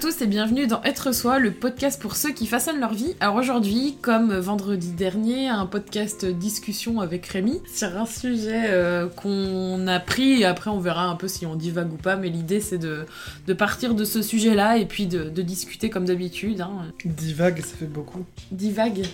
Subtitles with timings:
[0.00, 3.16] tous et bienvenue dans Être Soi, le podcast pour ceux qui façonnent leur vie.
[3.18, 9.86] Alors aujourd'hui, comme vendredi dernier, un podcast discussion avec Rémi sur un sujet euh, qu'on
[9.88, 12.60] a pris et après on verra un peu si on divague ou pas, mais l'idée
[12.60, 13.06] c'est de,
[13.48, 16.60] de partir de ce sujet-là et puis de, de discuter comme d'habitude.
[16.60, 16.92] Hein.
[17.04, 18.24] Divague, ça fait beaucoup.
[18.52, 19.04] Divague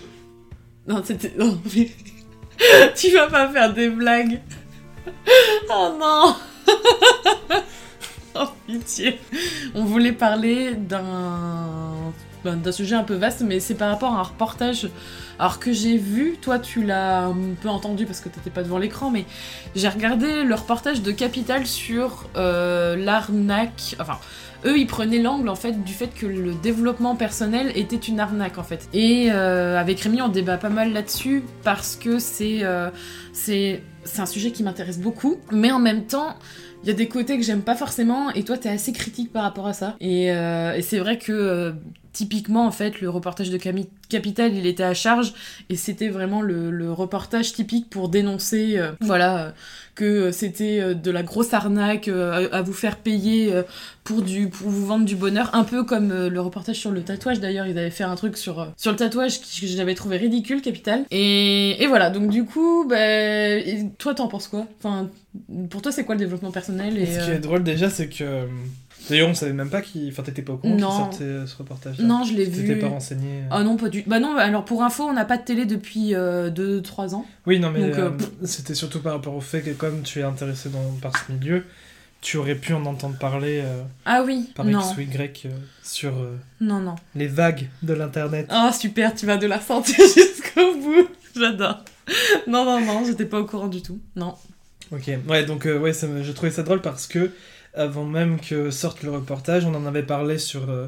[0.86, 1.32] Non, c'était...
[1.38, 1.90] non, mais-
[2.94, 4.40] tu vas pas faire des blagues
[5.70, 6.34] Oh non
[8.40, 9.20] Oh pitié.
[9.74, 12.12] On voulait parler d'un
[12.44, 14.88] ben, d'un sujet un peu vaste, mais c'est par rapport à un reportage.
[15.38, 18.78] Alors que j'ai vu, toi tu l'as un peu entendu parce que t'étais pas devant
[18.78, 19.24] l'écran, mais
[19.74, 24.18] j'ai regardé le reportage de Capital sur euh, l'arnaque, enfin
[24.66, 28.58] eux ils prenaient l'angle en fait du fait que le développement personnel était une arnaque
[28.58, 28.88] en fait.
[28.92, 32.90] Et euh, avec Rémi on débat pas mal là-dessus parce que c'est euh,
[34.18, 36.36] un sujet qui m'intéresse beaucoup, mais en même temps
[36.84, 39.42] il y a des côtés que j'aime pas forcément et toi t'es assez critique par
[39.42, 39.96] rapport à ça.
[40.00, 41.72] Et, euh, et c'est vrai que euh,
[42.14, 45.34] typiquement en fait le reportage de Cami- Capital il était à charge
[45.68, 49.50] et c'était vraiment le, le reportage typique pour dénoncer euh, voilà euh,
[49.94, 53.62] que c'était euh, de la grosse arnaque euh, à, à vous faire payer euh,
[54.04, 57.40] pour du pour vous vendre du bonheur un peu comme le reportage sur le tatouage.
[57.40, 61.04] D'ailleurs ils avaient fait un truc sur sur le tatouage que j'avais trouvé ridicule Capital.
[61.10, 62.96] Et, et voilà donc du coup bah,
[63.98, 64.66] toi t'en penses quoi?
[64.78, 65.10] Enfin
[65.68, 66.96] pour toi c'est quoi le développement personnel?
[66.96, 68.46] Et, Ce qui est drôle déjà, c'est que.
[69.04, 70.08] Euh, D'ailleurs, on savait même pas qu'il.
[70.10, 71.98] Enfin, t'étais pas au courant qu'il sortait euh, ce reportage.
[72.00, 73.40] non je l'ai T'étais vu pas renseigné.
[73.42, 73.48] euh.
[73.50, 76.12] Ah non, pas du Bah non, alors pour info, on n'a pas de télé depuis
[76.12, 77.26] 2-3 ans.
[77.46, 78.10] Oui, non, mais euh, euh,
[78.44, 81.64] c'était surtout par rapport au fait que, comme tu es intéressé dans, par ce milieu,
[82.20, 84.80] tu aurais pu en entendre parler euh, Ah oui, par non.
[84.80, 85.50] X ou Y euh,
[85.82, 86.94] sur euh, Non, non.
[87.14, 88.48] les vagues de l'internet.
[88.50, 91.08] Oh super, tu vas de la sentir jusqu'au bout.
[91.36, 91.84] J'adore.
[92.46, 93.98] Non, non, non, j'étais pas au courant du tout.
[94.16, 94.34] Non.
[94.92, 97.30] Ok, ouais, donc euh, ouais, ça je trouvais ça drôle parce que
[97.74, 100.86] avant même que sorte le reportage, on en avait parlé sur euh,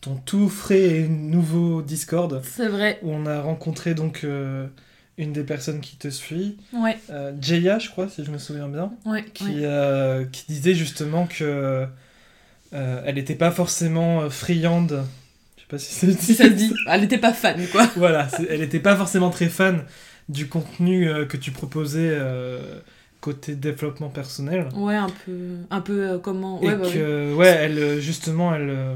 [0.00, 2.98] ton tout frais et nouveau Discord C'est vrai.
[3.02, 4.66] où on a rencontré donc euh,
[5.16, 8.68] une des personnes qui te suit, Ouais, euh, Jaya, je crois, si je me souviens
[8.68, 10.28] bien, ouais, qui, ouais.
[10.32, 11.86] qui disait justement que
[12.70, 15.02] elle n'était pas forcément friande.
[15.56, 16.72] Je sais pas si c'est Si ça se dit.
[16.86, 17.88] Elle était pas fan, quoi.
[17.96, 19.84] voilà, elle n'était pas forcément très fan
[20.28, 22.16] du contenu que tu proposais
[23.20, 24.68] côté développement personnel.
[24.76, 25.32] Ouais, un peu.
[25.70, 26.60] Un peu euh, comment.
[26.62, 26.92] et Ouais, bah oui.
[26.92, 28.94] que, ouais, elle, euh, justement, elle, euh,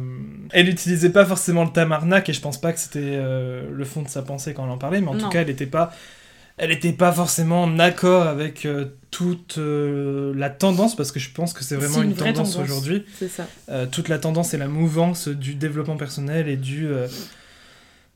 [0.50, 3.84] elle utilisait pas forcément le terme arnaque, et je pense pas que c'était euh, le
[3.84, 5.21] fond de sa pensée quand elle en parlait, mais en Non.
[5.25, 5.93] tout cas, elle était pas,
[6.56, 8.66] elle était pas forcément en accord avec
[9.11, 12.59] toute la tendance, parce que je pense que c'est vraiment une, une tendance, tendance.
[12.71, 13.05] aujourd'hui.
[13.19, 13.47] C'est ça.
[13.91, 16.88] Toute la tendance et la mouvance du développement personnel et du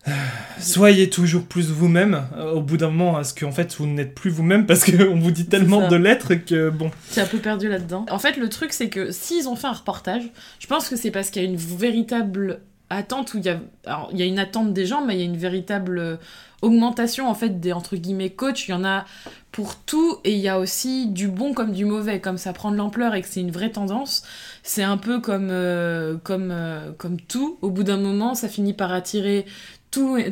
[0.59, 4.31] soyez toujours plus vous-même euh, au bout d'un moment est-ce qu'en fait vous n'êtes plus
[4.31, 8.07] vous-même parce qu'on vous dit tellement de lettres que bon T'es un peu perdu là-dedans.
[8.11, 10.23] En fait, le truc, c'est que s'ils ont fait un reportage,
[10.59, 13.59] je pense que c'est parce qu'il y a une véritable attente où il y a.
[13.85, 16.17] Alors, il y a une attente des gens, mais il y a une véritable euh,
[16.63, 18.69] augmentation, en fait, des entre guillemets coachs.
[18.69, 19.05] Il y en a
[19.53, 22.21] pour tout, et il y a aussi du bon comme du mauvais.
[22.21, 24.23] Comme ça prend de l'ampleur et que c'est une vraie tendance,
[24.63, 27.59] c'est un peu comme, euh, comme, euh, comme tout.
[27.63, 29.47] Au bout d'un moment, ça finit par attirer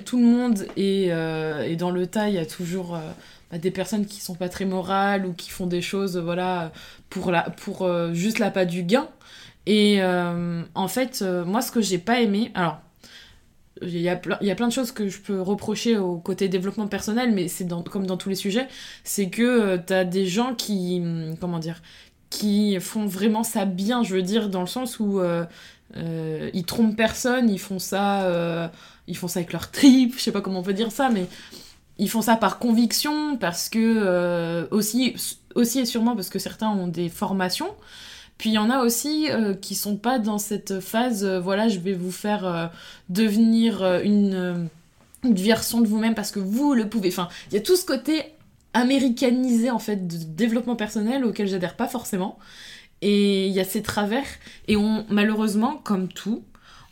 [0.04, 2.94] tout, le monde, et, euh, dans le tas, il y a toujours.
[2.94, 3.00] euh,
[3.50, 6.72] bah, des personnes qui sont pas très morales ou qui font des choses voilà
[7.10, 9.06] pour la pour euh, juste du gain
[9.66, 12.80] et en fait moi ce que j'ai pas aimé alors
[13.82, 17.48] il y, a plein, de choses que je peux reprocher au côté développement personnel, mais
[17.48, 18.68] c'est comme dans tous les sujets,
[19.02, 21.02] c'est que euh, t'as des gens qui,
[21.40, 21.82] comment dire,
[22.30, 25.20] qui font vraiment ça bien, je veux dire, dans le sens où
[25.96, 28.68] euh, ils trompent personne, ils font ça, euh,
[29.06, 31.26] ils font ça avec leur trip, je sais pas comment on peut dire ça, mais
[31.98, 35.14] ils font ça par conviction, parce que euh, aussi,
[35.54, 37.70] aussi et sûrement parce que certains ont des formations.
[38.36, 41.78] Puis il y en a aussi euh, qui sont pas dans cette phase, voilà, je
[41.78, 42.72] vais vous faire
[43.08, 44.68] devenir une,
[45.22, 47.08] une version de vous-même parce que vous le pouvez.
[47.10, 48.24] Enfin, il y a tout ce côté
[48.74, 52.38] américanisé en fait de développement personnel auquel j'adhère pas forcément.
[53.02, 54.26] Et il y a ces travers.
[54.68, 56.42] Et on, malheureusement, comme tout,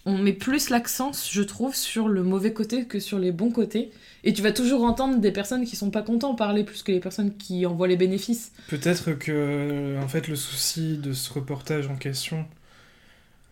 [0.05, 3.91] on met plus l'accent, je trouve, sur le mauvais côté que sur les bons côtés.
[4.25, 7.01] Et tu vas toujours entendre des personnes qui sont pas contents parler plus que les
[7.01, 8.53] personnes qui en voient les bénéfices.
[8.69, 12.47] peut-être que en fait le souci de ce reportage en question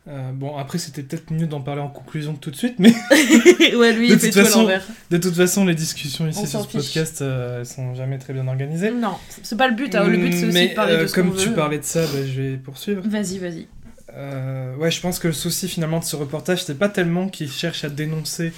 [0.09, 2.89] euh, bon après c'était peut-être mieux d'en parler en conclusion tout de suite mais
[3.77, 4.69] ouais, lui, De il fait toute tout à façon,
[5.11, 6.75] de toute façon les discussions ici On sur ce fiche.
[6.81, 9.95] podcast euh, sont jamais très bien organisées Non, c'est pas le but.
[9.95, 10.05] hein.
[10.09, 11.55] Le but, c'est aussi de parler euh, de ce comme tu veut.
[11.55, 13.67] parlais de ça bah, je vais poursuivre Vas-y, vas-y.
[14.15, 17.51] Euh, ouais, je pense que le souci finalement de ce reportage, c'est pas tellement qu'il
[17.51, 18.53] cherche à dénoncer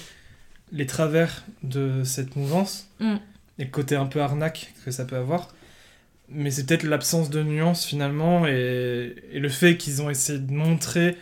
[0.71, 3.15] les travers de cette mouvance Mm.
[3.59, 5.49] et le côté un peu arnaque que ça peut avoir,
[6.29, 10.51] mais c'est peut-être l'absence de nuance finalement et, et le fait qu'ils ont essayé de
[10.53, 11.17] montrer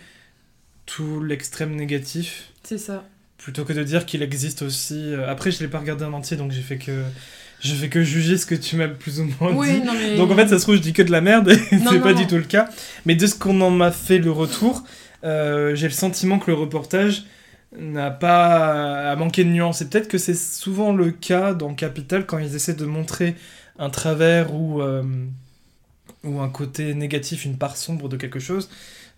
[0.86, 2.50] tout l'extrême négatif.
[2.64, 3.04] C'est ça.
[3.38, 5.14] Plutôt que de dire qu'il existe aussi.
[5.14, 7.04] euh, Après, je l'ai pas regardé en entier, donc j'ai fait que.
[7.64, 9.82] Je fais que juger ce que tu m'as plus ou moins Oui, dit.
[9.86, 10.18] non mais.
[10.18, 12.14] Donc en fait, ça se trouve, je dis que de la merde, et c'est pas
[12.14, 12.20] non.
[12.20, 12.70] du tout le cas.
[13.06, 14.84] Mais de ce qu'on en m'a fait le retour,
[15.24, 17.24] euh, j'ai le sentiment que le reportage
[17.78, 19.82] n'a pas à manquer de nuances.
[19.82, 23.36] Et peut-être que c'est souvent le cas dans Capital quand ils essaient de montrer
[23.80, 25.04] un travers ou, euh,
[26.24, 28.70] ou un côté négatif, une part sombre de quelque chose.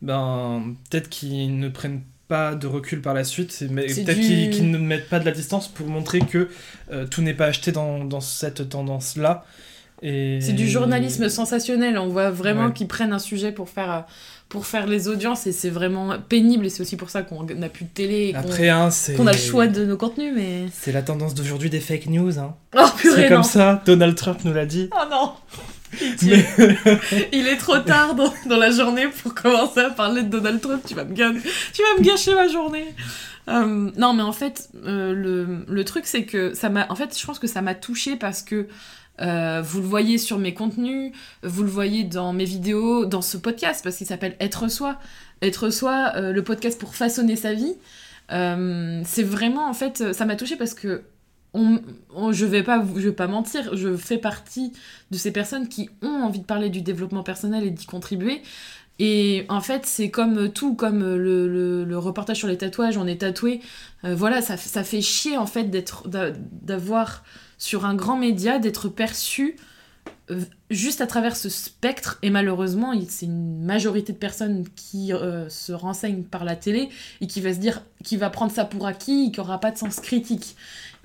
[0.04, 4.70] Ben, peut-être qu'ils ne prennent pas de recul par la suite, mais peut-être du- qu'ils
[4.70, 6.50] ne mettent pas de la distance pour montrer que
[6.92, 9.46] euh, tout n'est pas acheté dans, dans cette tendance-là.
[10.02, 10.40] Et...
[10.42, 11.98] C'est du journalisme sensationnel.
[11.98, 12.74] On voit vraiment Ouais.
[12.74, 14.00] qu'ils prennent un sujet pour faire, euh,
[14.50, 16.66] pour faire les audiences et c'est vraiment pénible.
[16.66, 19.14] Et c'est aussi pour ça qu'on n'a plus de télé et qu'on Après, hein, c'est...
[19.16, 20.34] qu'on a le choix de nos contenus.
[20.36, 20.66] Mais.
[20.74, 22.38] C'est la tendance d'aujourd'hui des fake news.
[22.38, 22.54] Hein.
[22.78, 24.90] Oh C'est comme ça, Donald Trump nous l'a dit.
[24.92, 25.32] Oh non.
[26.24, 26.46] Mais...
[27.34, 30.82] Il est trop tard dans, dans la journée pour commencer à parler de Donald Trump.
[30.88, 31.32] Tu vas me, ga-
[31.74, 32.94] tu vas me gâcher ma journée.
[33.50, 36.88] Euh, non, mais en fait, euh, le, le truc, c'est que ça m'a.
[36.90, 38.68] En fait, je pense que ça m'a touché parce que
[39.22, 41.12] euh, vous le voyez sur mes contenus,
[41.44, 44.98] vous le voyez dans mes vidéos, dans ce podcast, parce qu'il s'appelle Être Soi.
[45.42, 47.76] Être Soi, le podcast pour façonner sa vie.
[48.30, 51.04] C'est vraiment, en fait, ça m'a touché parce que.
[51.56, 54.74] On, je vais pas je vais pas mentir je fais partie
[55.12, 58.42] de ces personnes qui ont envie de parler du développement personnel et d'y contribuer.
[59.00, 63.60] Et en fait, c'est comme tout, comme le, reportage sur les tatouages, on est tatoué.
[64.04, 65.70] Euh, voilà, ça, ça fait chier en fait
[66.64, 67.24] d'avoir
[67.58, 69.56] sur un grand média, d'être perçu
[70.32, 72.18] euh, juste à travers ce spectre.
[72.22, 76.90] Et malheureusement, c'est une majorité de personnes qui euh, se renseignent par la télé
[77.20, 79.78] et qui va se dire, qui va prendre ça pour acquis, qui aura pas de
[79.78, 80.56] sens critique.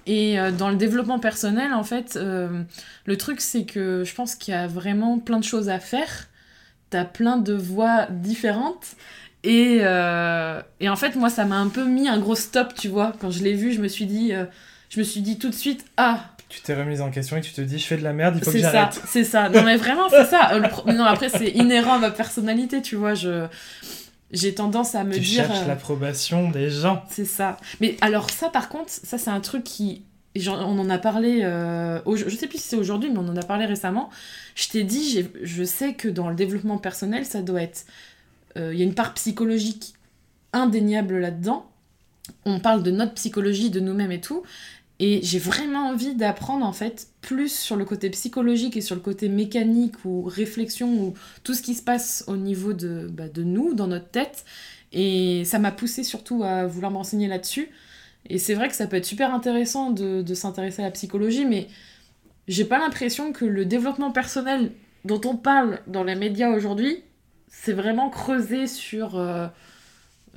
[0.08, 2.62] Et euh, dans le développement personnel, en fait, euh,
[3.05, 6.28] le truc, c'est que je pense qu'il y a vraiment plein de choses à faire.
[6.90, 8.96] T'as plein de voix différentes.
[9.44, 12.88] Et, euh, et en fait, moi, ça m'a un peu mis un gros stop, tu
[12.88, 13.12] vois.
[13.20, 14.32] Quand je l'ai vu, je me suis dit,
[14.88, 17.52] je me suis dit tout de suite, ah, Tu t'es remise en question et tu
[17.52, 19.02] te dis, je fais de la merde, il faut que c'est ça, j'arrête.
[19.06, 19.50] c'est ça.
[19.50, 20.58] Non, mais vraiment, c'est ça.
[20.58, 23.12] Le pro- Non, après, c'est inhérent à ma personnalité, tu vois.
[23.14, 23.44] Je...
[24.30, 25.46] J'ai tendance à me Tu dire.
[25.46, 27.02] cherches euh, l'approbation des gens.
[27.10, 27.56] c'est ça.
[27.80, 30.02] Mais alors ça, par contre, ça c'est un truc qui...
[30.46, 33.36] On en a parlé, euh, au- je sais plus si c'est aujourd'hui, mais on en
[33.36, 34.08] a parlé récemment.
[34.54, 37.86] Je t'ai dit, je sais que dans le développement personnel, ça doit être...
[38.56, 39.94] euh, Il y a une part psychologique
[40.52, 41.66] indéniable là-dedans.
[42.44, 44.42] On parle de notre psychologie, de nous-mêmes et tout.
[45.00, 49.00] Et j'ai vraiment envie d'apprendre en fait plus sur le côté psychologique et sur le
[49.00, 51.15] côté mécanique ou réflexion ou
[51.45, 54.45] tout ce qui se passe au niveau de, bah, de nous, dans notre tête.
[54.93, 57.69] Et ça m'a poussé surtout à vouloir me renseigner là-dessus.
[58.29, 61.45] Et c'est vrai que ça peut être super intéressant de, de s'intéresser à la psychologie,
[61.45, 61.69] mais
[62.49, 64.73] j'ai pas l'impression que le développement personnel
[65.05, 67.03] dont on parle dans les médias aujourd'hui,
[67.49, 69.47] c'est vraiment creusé sur euh,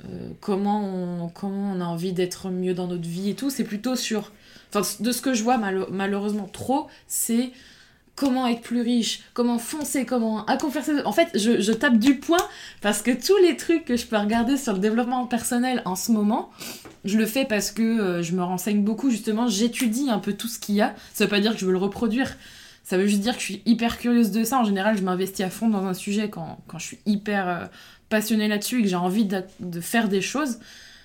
[0.04, 3.50] euh, comment, on, comment on a envie d'être mieux dans notre vie et tout.
[3.50, 4.32] C'est plutôt sur.
[4.72, 7.52] De ce que je vois malheureusement trop, c'est
[8.14, 10.46] comment être plus riche, comment foncer, comment.
[10.48, 12.44] En fait, je, tape du poing
[12.80, 16.12] parce que tous les trucs que je peux regarder sur le développement personnel en ce
[16.12, 16.50] moment,
[17.04, 20.48] je le fais parce que euh, je me renseigne beaucoup, justement, j'étudie un peu tout
[20.48, 20.94] ce qu'il y a.
[21.12, 22.36] Ça veut pas dire que je veux le reproduire.
[22.84, 24.58] Ça veut juste dire que je suis hyper curieuse de ça.
[24.58, 27.64] En général, je m'investis à fond dans un sujet quand, je suis hyper euh,
[28.08, 30.58] passionnée là-dessus et que j'ai envie de faire des choses.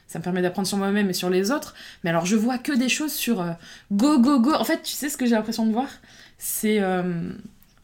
[0.07, 1.75] Ça me permet d'apprendre sur moi-même et sur les autres.
[2.03, 3.51] Mais alors, je vois que des choses sur euh,
[3.91, 4.53] go, go, go.
[4.53, 5.89] En fait, tu sais ce que j'ai l'impression de voir?
[6.37, 7.31] C'est, euh,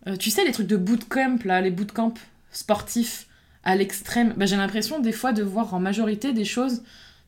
[0.07, 2.13] euh, tu sais, les trucs de bootcamp, là, les bootcamps
[2.51, 3.27] sportifs
[3.63, 4.33] à l'extrême.
[4.37, 6.83] Bah, j'ai l'impression des fois de voir en majorité des choses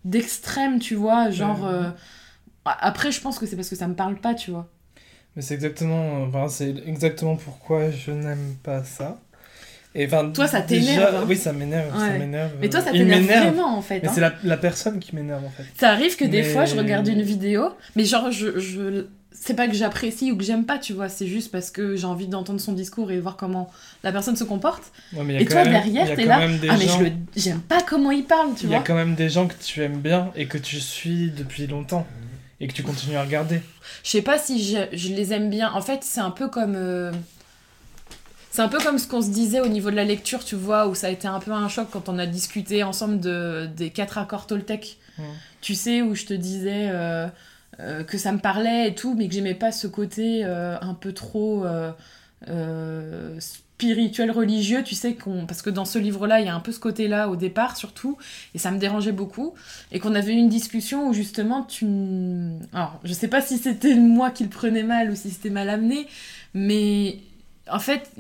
[0.06, 1.30] d'extrême, tu vois.
[1.32, 1.64] Genre.
[1.64, 1.70] Ouais.
[1.70, 1.92] euh,
[2.66, 4.70] Après, je pense que c'est parce que ça me parle pas, tu vois.
[5.36, 9.20] Mais c'est exactement, enfin, c'est exactement pourquoi je n'aime pas ça.
[9.98, 11.25] Et enfin, Toi, ça t'énerve, hein.
[11.28, 12.28] Oui, ça m'énerve, Ouais.
[12.62, 14.02] Mais toi, ça t'énerve vraiment, en fait.
[14.04, 14.12] Mais hein.
[14.14, 15.64] c'est la, la personne qui m'énerve en fait.
[15.78, 19.06] Ça arrive que des Mais- fois, je regarde une vidéo, mais genre, je, je...
[19.32, 22.06] c'est pas que j'apprécie ou que j'aime pas, tu vois, c'est juste parce que j'ai
[22.08, 23.70] envie d'entendre son discours et voir comment
[24.04, 24.84] la personne se comporte.
[25.14, 27.00] Ouais, mais il y a Et quand toi, même- derrière, t'es là, Ah, mais gens-
[27.00, 27.12] je le...
[27.38, 28.86] j'aime pas comment il parle, tu Il y a vois.
[28.86, 32.06] quand même des gens que tu aimes bien et que tu suis depuis longtemps
[32.60, 33.62] et que tu continues à regarder.
[34.04, 35.72] Je sais pas si je, je les aime bien.
[35.74, 36.75] En fait, c'est un peu comme.
[36.75, 37.12] euh,
[38.56, 40.88] C'est un peu comme ce qu'on se disait au niveau de la lecture, tu vois,
[40.88, 43.90] où ça a été un peu un choc quand on a discuté ensemble de, des
[43.90, 44.98] quatre accords Toltec.
[45.20, 45.26] Ouais.
[45.60, 47.28] Tu sais, où je te disais euh,
[47.82, 50.94] euh, que ça me parlait et tout, mais que j'aimais pas ce côté euh, un
[50.94, 51.66] peu trop
[53.40, 55.46] spirituel, religieux, tu sais, qu'on...
[55.46, 58.18] parce que dans ce livre-là, il y a un peu ce côté-là au départ, surtout,
[58.54, 59.54] et ça me dérangeait beaucoup,
[59.92, 61.86] et qu'on avait eu une discussion où justement tu...
[62.72, 65.68] Alors, je sais pas si c'était moi qui le prenais mal ou si c'était mal
[65.68, 66.08] amené,
[66.54, 67.20] mais
[67.69, 68.12] en fait,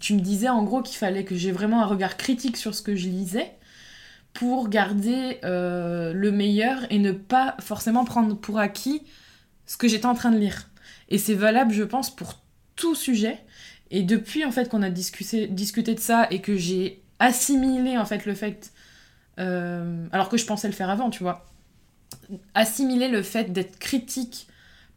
[0.00, 2.82] tu me disais en gros qu'il fallait que j'ai vraiment un regard critique sur ce
[2.82, 3.52] que je lisais,
[4.32, 9.02] pour garder euh, le meilleur et ne pas forcément prendre pour acquis
[9.66, 10.68] ce que j'étais en train de lire.
[11.08, 12.34] Et c'est valable, je pense, pour
[12.76, 13.38] tout sujet.
[13.90, 18.04] Et depuis en fait qu'on a discuté, discuté de ça et que j'ai assimilé en
[18.04, 18.72] fait le fait,
[19.38, 21.46] euh, alors que je pensais le faire avant, tu vois,
[22.54, 24.46] assimiler le fait d'être critique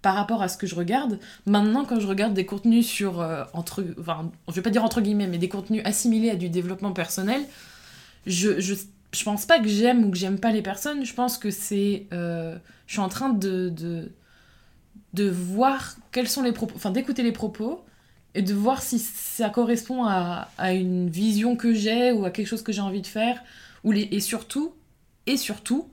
[0.02, 1.20] par rapport à ce que je regarde.
[1.46, 5.02] Maintenant, quand je regarde des contenus sur, euh, entre, enfin, je vais pas dire entre
[5.02, 7.42] guillemets, mais des contenus assimilés à du développement personnel,
[8.26, 8.74] je, je,
[9.14, 11.06] je pense pas que j'aime ou que j'aime pas les personnes.
[11.06, 14.12] Je pense que c'est, euh, je suis en train de, de,
[15.14, 17.84] de voir quels sont les propos, enfin d'écouter les propos
[18.34, 22.48] et de voir si ça correspond à, à une vision que j'ai ou à quelque
[22.48, 23.44] chose que j'ai envie de faire
[23.84, 24.74] ou les, et surtout
[25.28, 25.90] et surtout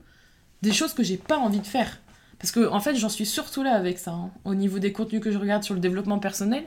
[0.61, 1.99] des choses que j'ai pas envie de faire
[2.39, 4.29] parce que en fait j'en suis surtout là avec ça hein.
[4.45, 6.63] au niveau des contenus que je regarde sur le développement personnel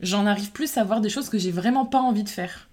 [0.00, 2.68] j'en arrive plus à voir des choses que j'ai vraiment pas envie de faire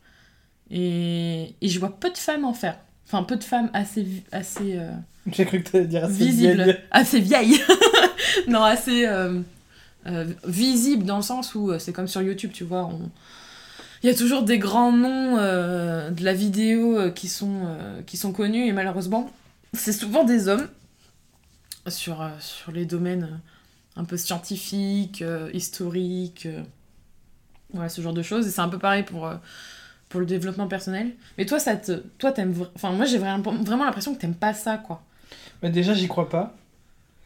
[0.69, 4.77] et, et je vois peu de femmes en faire enfin peu de femmes assez assez
[4.77, 4.91] euh,
[5.31, 6.77] J'ai cru que t'allais dire assez visible, vieille.
[6.91, 7.61] assez vieille.
[8.47, 9.39] non, assez euh,
[10.07, 12.85] euh, visible dans le sens où c'est comme sur YouTube, tu vois.
[12.85, 13.09] on-
[14.03, 17.67] Il y a toujours des grands noms de la vidéo qui, sont,
[18.07, 19.29] qui sont connus et malheureusement,
[19.73, 20.67] c'est souvent des hommes
[21.87, 26.47] sur, euh, sur les domaines euh, un peu scientifiques, euh, historiques,
[27.73, 28.47] voilà, ce genre de choses.
[28.47, 29.29] Et c'est un peu pareil pour,
[30.09, 31.11] pour le développement personnel.
[31.37, 32.53] Mais toi, ça te, toi t'aimes...
[32.75, 35.01] Enfin, moi, j'ai vraiment, vraiment l'impression que t'aimes pas ça, quoi.
[35.63, 36.55] Mais déjà, j'y crois pas.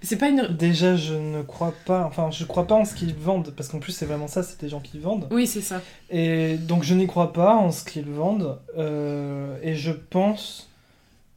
[0.01, 0.45] C'est pas une...
[0.47, 2.03] Déjà, je ne crois pas.
[2.05, 3.51] Enfin, je crois pas en ce qu'ils vendent.
[3.55, 5.27] Parce qu'en plus, c'est vraiment ça, c'est des gens qui vendent.
[5.31, 5.81] Oui, c'est ça.
[6.11, 8.59] Et donc, je n'y crois pas en ce qu'ils vendent.
[8.77, 10.69] euh, et je pense.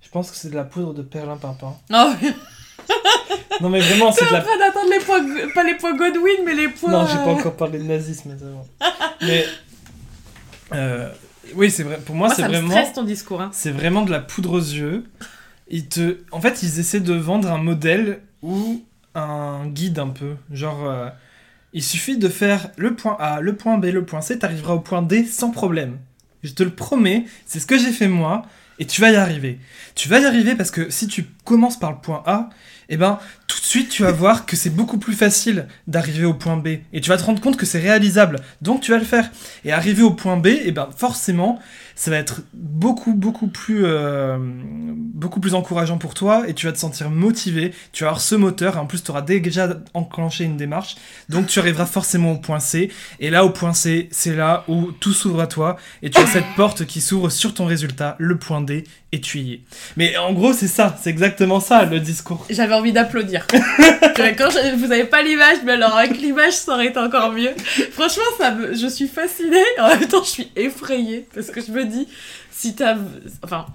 [0.03, 1.77] Je pense que c'est de la poudre de perlimpinpin.
[1.93, 2.13] Oh,
[3.61, 4.41] Non, mais vraiment, c'est de en la.
[4.41, 6.91] train d'attendre les points, pas les points Godwin, mais les points.
[6.93, 8.37] Non, j'ai pas euh, encore parlé de nazisme,
[9.23, 9.45] mais
[10.75, 11.09] euh,
[11.55, 11.99] oui, c'est vrai.
[12.05, 12.71] Pour moi, Moi, c'est vraiment.
[12.71, 13.41] stresse ton discours.
[13.41, 13.51] Hein.
[13.53, 15.05] C'est vraiment de la poudre aux yeux.
[15.69, 16.19] Ils te...
[16.31, 18.83] En fait, ils essaient de vendre un modèle ou
[19.15, 20.37] un guide un peu.
[20.53, 21.09] Genre, euh,
[21.73, 24.81] il suffit de faire le point A, le point B, le point C, t'arriveras au
[24.81, 25.99] point D sans problème.
[26.43, 28.43] Je te le promets, c'est ce que j'ai fait moi,
[28.79, 29.59] et tu vas y arriver.
[29.97, 32.49] Tu vas y arriver parce que si tu commences par le point A,
[32.89, 36.35] eh ben, tout de suite, tu vas voir que c'est beaucoup plus facile d'arriver au
[36.35, 36.69] point B.
[36.93, 38.41] Et tu vas te rendre compte que c'est réalisable.
[38.63, 39.31] Donc, tu vas le faire.
[39.65, 41.59] Et arriver au point B, eh ben, forcément,
[41.99, 46.73] ça va être beaucoup beaucoup plus euh, beaucoup plus encourageant pour toi et tu vas
[46.73, 50.45] te sentir motivé tu vas avoir ce moteur et en plus tu auras déjà enclenché
[50.45, 50.95] une démarche
[51.29, 54.93] donc tu arriveras forcément au point C et là au point C c'est là où
[54.93, 58.39] tout s'ouvre à toi et tu as cette porte qui s'ouvre sur ton résultat le
[58.39, 59.61] point D et tu y es
[59.97, 63.38] mais en gros c'est ça c'est exactement ça le discours J'avais envie d'applaudir.
[64.77, 67.53] Vous avez pas l'image, mais alors avec l'image, ça aurait été encore mieux.
[67.93, 69.65] Franchement, ça me, je suis fascinée.
[69.79, 72.09] En même temps, je suis effrayée parce que je me dis,
[72.51, 72.97] si t'as,
[73.43, 73.67] enfin.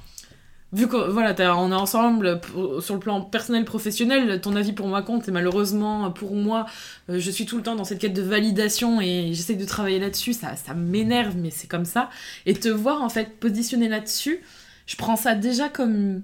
[0.74, 2.42] Vu que voilà, est ensemble
[2.82, 6.66] sur le plan personnel, professionnel, ton avis pour moi compte et malheureusement pour moi,
[7.12, 10.00] euh, je suis tout le temps dans cette quête de validation et j'essaie de travailler
[10.00, 12.10] là-dessus, ça, ça m'énerve mais c'est comme ça.
[12.48, 14.40] Et te voir en fait positionner là-dessus,
[14.88, 16.24] je prends ça déjà comme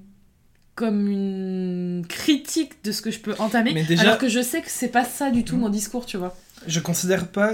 [0.80, 4.62] comme une critique de ce que je peux entamer, Mais déjà- alors que je sais
[4.62, 6.34] que c'est pas ça du tout mon discours, tu vois.
[6.68, 7.52] je considère pas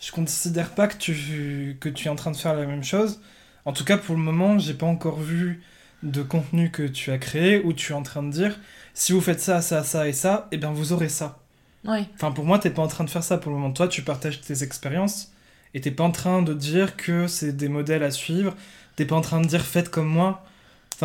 [0.00, 3.20] je considère pas que tu que tu es en train de faire la même chose.
[3.64, 5.62] En tout cas pour le moment j'ai pas encore vu
[6.02, 8.58] de contenu que tu as créé où tu es en train de dire
[8.94, 11.38] si vous faites ça ça ça et ça et bien vous aurez ça.
[11.84, 12.04] Ouais.
[12.16, 13.72] enfin pour moi t'es pas en train de faire ça pour le moment.
[13.72, 15.30] Toi tu partages tes expériences
[15.74, 18.56] et t'es pas en train de dire que c'est des modèles à suivre.
[18.96, 20.44] T'es pas en train de dire faites comme moi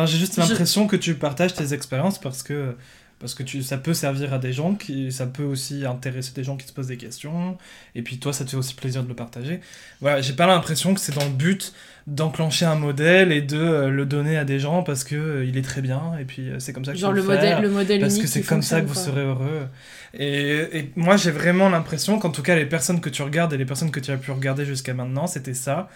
[0.06, 2.76] j'ai juste Je- l'impression que tu partages tes expériences parce que
[3.20, 6.44] parce que tu, ça peut servir à des gens, qui, ça peut aussi intéresser des
[6.44, 7.56] gens qui se posent des questions,
[7.94, 9.60] et puis toi, ça te fait aussi plaisir de le partager.
[10.02, 11.72] Voilà, j'ai pas l'impression que c'est dans le but
[12.06, 15.56] d'enclencher un modèle et de euh, le donner à des gens parce que euh, il
[15.56, 17.62] est très bien, et puis euh, c'est comme ça que Genre le le modèle, faire,
[17.62, 19.68] le modèle parce que c'est comme ça que vous serez heureux.
[20.12, 23.56] Et, et moi, j'ai vraiment l'impression qu'en tout cas, les personnes que tu regardes et
[23.56, 25.88] les personnes que tu as pu regarder jusqu'à maintenant, c'était ça.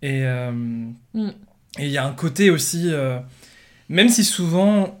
[0.00, 1.28] Et euh, Mm.
[1.78, 2.90] et il y a un côté aussi,
[3.92, 4.98] même si souvent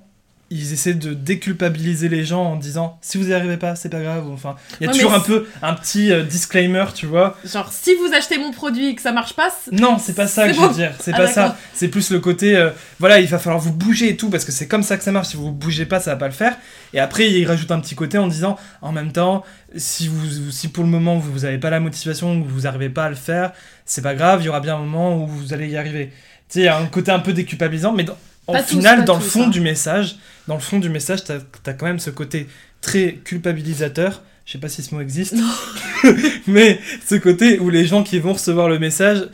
[0.54, 4.00] ils essaient de déculpabiliser les gens en disant si vous y arrivez pas, c'est pas
[4.02, 4.28] grave.
[4.30, 7.38] Enfin, il y a Ouais, toujours un peu un petit euh, disclaimer, tu vois.
[7.50, 10.46] Genre, si vous achetez mon produit et que ça marche pas, Non, c'est pas ça
[10.48, 10.92] que je veux dire.
[11.00, 11.56] C'est Ah, pas ça.
[11.72, 12.68] C'est plus le côté, euh,
[12.98, 15.10] voilà, il va falloir vous bouger et tout parce que c'est comme ça que ça
[15.10, 15.28] marche.
[15.28, 16.58] Si vous bougez pas, ça va pas le faire.
[16.92, 19.44] Et après, il rajoute un petit côté en disant, en même temps,
[19.74, 22.90] si vous, si pour le moment vous, vous avez pas la motivation, ou vous arrivez
[22.90, 23.52] pas à le faire,
[23.86, 24.42] c'est pas grave.
[24.42, 26.08] Il y aura bien un moment où vous allez y arriver.
[26.50, 29.04] Tu sais, il y a un côté un peu déculpabilisant, mais dans- Pas tous, final,
[29.04, 29.48] dans le fond hein.
[29.48, 30.16] du message,
[30.48, 32.48] dans le fond du message, t'as as quand même ce côté
[32.80, 34.22] très culpabilisateur.
[34.44, 35.36] Je sais pas si ce mot existe,
[36.48, 39.28] mais ce côté où les gens qui vont recevoir le message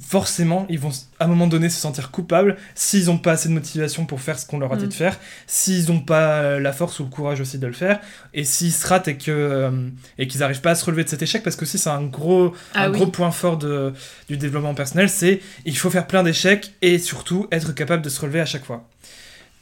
[0.00, 3.54] forcément, ils vont à un moment donné se sentir coupables s'ils n'ont pas assez de
[3.54, 4.88] motivation pour faire ce qu'on leur a dit Mm.
[4.88, 8.00] de faire, s'ils n'ont pas euh, la force ou le courage aussi de le faire,
[8.34, 9.70] et s'ils se ratent et que euh,
[10.18, 12.02] et qu'ils n'arrivent pas à se relever de cet échec, parce que aussi c'est un
[12.02, 12.96] gros Ah un oui.
[12.98, 13.92] gros point fort de,
[14.28, 18.20] du développement personnel, c'est il faut faire plein d'échecs et surtout être capable de se
[18.20, 18.84] relever à chaque fois.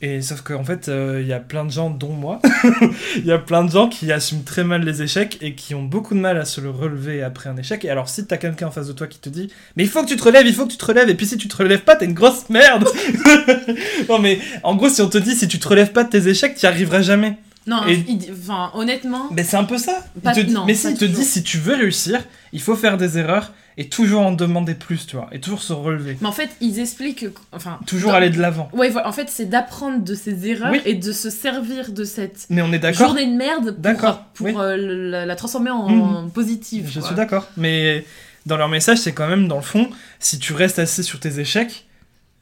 [0.03, 2.41] Et sauf qu'en fait, euh, il y a plein de gens, dont moi,
[3.17, 5.83] il y a plein de gens qui assument très mal les échecs et qui ont
[5.83, 7.83] beaucoup de mal à se le relever après un échec.
[7.85, 10.03] Et alors, si t'as quelqu'un en face de toi qui te dit Mais il faut
[10.03, 11.57] que tu te relèves, il faut que tu te relèves, et puis si tu te
[11.57, 12.87] relèves pas, t'es une grosse merde
[14.09, 16.29] Non, mais en gros, si on te dit Si tu te relèves pas de tes
[16.29, 17.39] échecs, t'y arriveras jamais.
[17.67, 20.05] Non, Et- il enfin, honnêtement, Mais c'est un peu ça.
[20.17, 21.25] Il Pas- te non, mais si, il te dit.
[21.25, 25.17] Si tu veux réussir, il faut faire des erreurs et toujours en demander plus, tu
[25.17, 26.17] vois, et toujours se relever.
[26.21, 28.71] mais en fait, ils expliquent, que- enfin, Toujours dans- aller de l'avant.
[28.73, 30.81] Ouais, voilà, en fait, c'est d'apprendre de ses erreurs Oui.
[30.85, 34.55] et de se servir de cette Mais on est journée de merde pour, pour oui.
[34.57, 34.77] euh,
[35.11, 35.89] la, la transformer en,
[36.23, 36.31] Mhm.
[36.31, 36.89] positive.
[36.89, 37.09] Je quoi.
[37.09, 37.49] suis d'accord.
[37.57, 38.05] Mais
[38.47, 41.41] dans leur message, c'est quand même, dans le fond, si tu restes assis sur tes
[41.41, 41.87] échecs,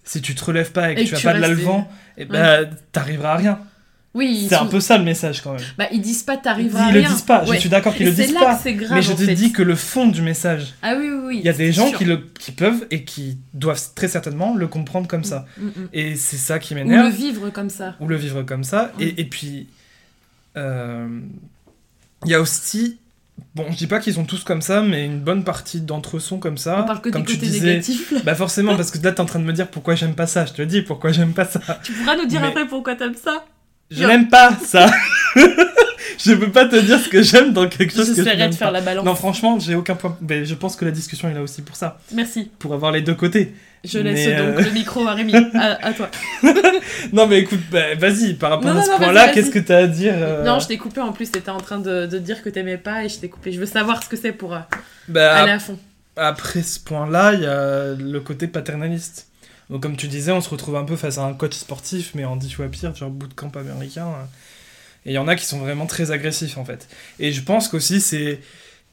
[0.05, 1.91] si tu te relèves pas et que Et tu que as tu pas de l'alvant,
[2.19, 3.59] et ben t'arriveras à rien.
[4.15, 5.63] Oui, ils C'est un peu ça le message quand même.
[5.77, 7.09] bah, ils disent pas Ils, t'arriveras à le rien.
[7.11, 7.57] disent pas, Ouais.
[7.57, 8.57] je suis d'accord qu'ils le disent là pas.
[8.57, 8.93] que grave.
[8.95, 9.35] Mais je te fait.
[9.35, 11.37] dis que le fond du message, Ah oui, oui, oui.
[11.41, 11.99] il y a des gens sûr.
[11.99, 15.47] qui, le, qui peuvent et qui doivent très certainement le comprendre comme ça.
[15.59, 15.89] Mm, mm.
[15.93, 17.13] Et c'est ça qui Ou le m'énerve.
[17.13, 17.97] vivre comme ça.
[17.99, 18.93] ou le vivre comme ça.
[18.99, 19.03] Mm.
[19.03, 19.67] Et, et puis,
[20.57, 21.09] euh,
[22.25, 22.99] il y a aussi,
[23.57, 26.21] bon, je dis pas qu'ils sont tous comme ça, mais une bonne partie d'entre eux
[26.21, 26.83] sont comme ça.
[26.83, 27.67] On parle que comme des tu côtés disais.
[27.67, 28.15] négatifs.
[28.25, 30.47] Bah forcément, parce que là t'es en train de me dire pourquoi j'aime pas ça.
[30.47, 31.61] Je te le dis pourquoi j'aime pas ça.
[31.83, 33.45] Tu pourras nous dire Mais- après pourquoi t'aimes ça
[33.91, 34.87] Je n'aime pas ça.
[36.19, 38.55] je peux pas te dire ce que j'aime dans quelque chose que je J'essaierai de
[38.55, 38.73] faire pas.
[38.73, 39.05] la balance.
[39.05, 40.17] Non, franchement, j'ai aucun point.
[40.21, 42.51] Mais je pense que la discussion est là aussi pour ça, Merci.
[42.59, 43.55] pour avoir les deux côtés.
[43.85, 45.35] Je laisse donc euh, le micro à Rémi.
[45.55, 46.09] à, à toi.
[47.13, 49.59] Non, mais écoute, bah, vas-y, par rapport Non, à non, ce non, point-là, qu'est-ce que
[49.59, 51.31] t'as à dire euh, Non, je t'ai coupé en plus.
[51.31, 53.53] T'étais en train de, de dire que t'aimais pas et je t'ai coupé.
[53.53, 54.61] Je veux savoir ce que c'est pour euh,
[55.09, 55.79] bah, aller à fond.
[56.17, 59.27] Après ce point-là, il y a le côté paternaliste.
[59.71, 62.25] Donc, comme tu disais, on se retrouve un peu face à un coach sportif, mais
[62.25, 64.07] en dix fois pire, genre bootcamp américain.
[64.09, 64.25] euh.
[65.07, 66.89] Et il y en a qui sont vraiment très agressifs, en fait.
[67.19, 68.41] Et je pense qu'aussi, c'est.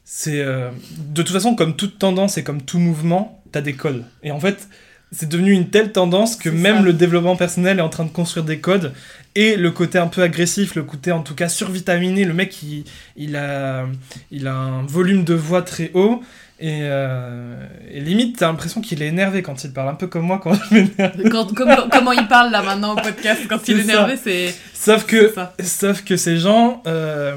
[0.04, 4.04] c'est euh, De toute façon, comme toute tendance et comme tout mouvement, t'as des codes.
[4.22, 4.68] Et en fait,
[5.10, 6.82] c'est devenu une telle tendance que même ça.
[6.82, 8.94] le développement personnel est en train de construire des codes.
[9.34, 12.84] Et le côté un peu agressif, le côté en tout cas survitaminé, le mec, il,
[13.16, 13.86] il, a,
[14.30, 16.22] il a un volume de voix très haut.
[16.64, 17.56] Et, euh,
[17.90, 20.54] et limite, t'as l'impression qu'il est énervé quand il parle, un peu comme moi quand
[20.54, 21.22] je m'énerve.
[21.30, 25.04] Quand- comment, comment il parle là maintenant au podcast quand il est énervé, c'est Sauf
[25.04, 27.34] que, sauf que ces gens, euh,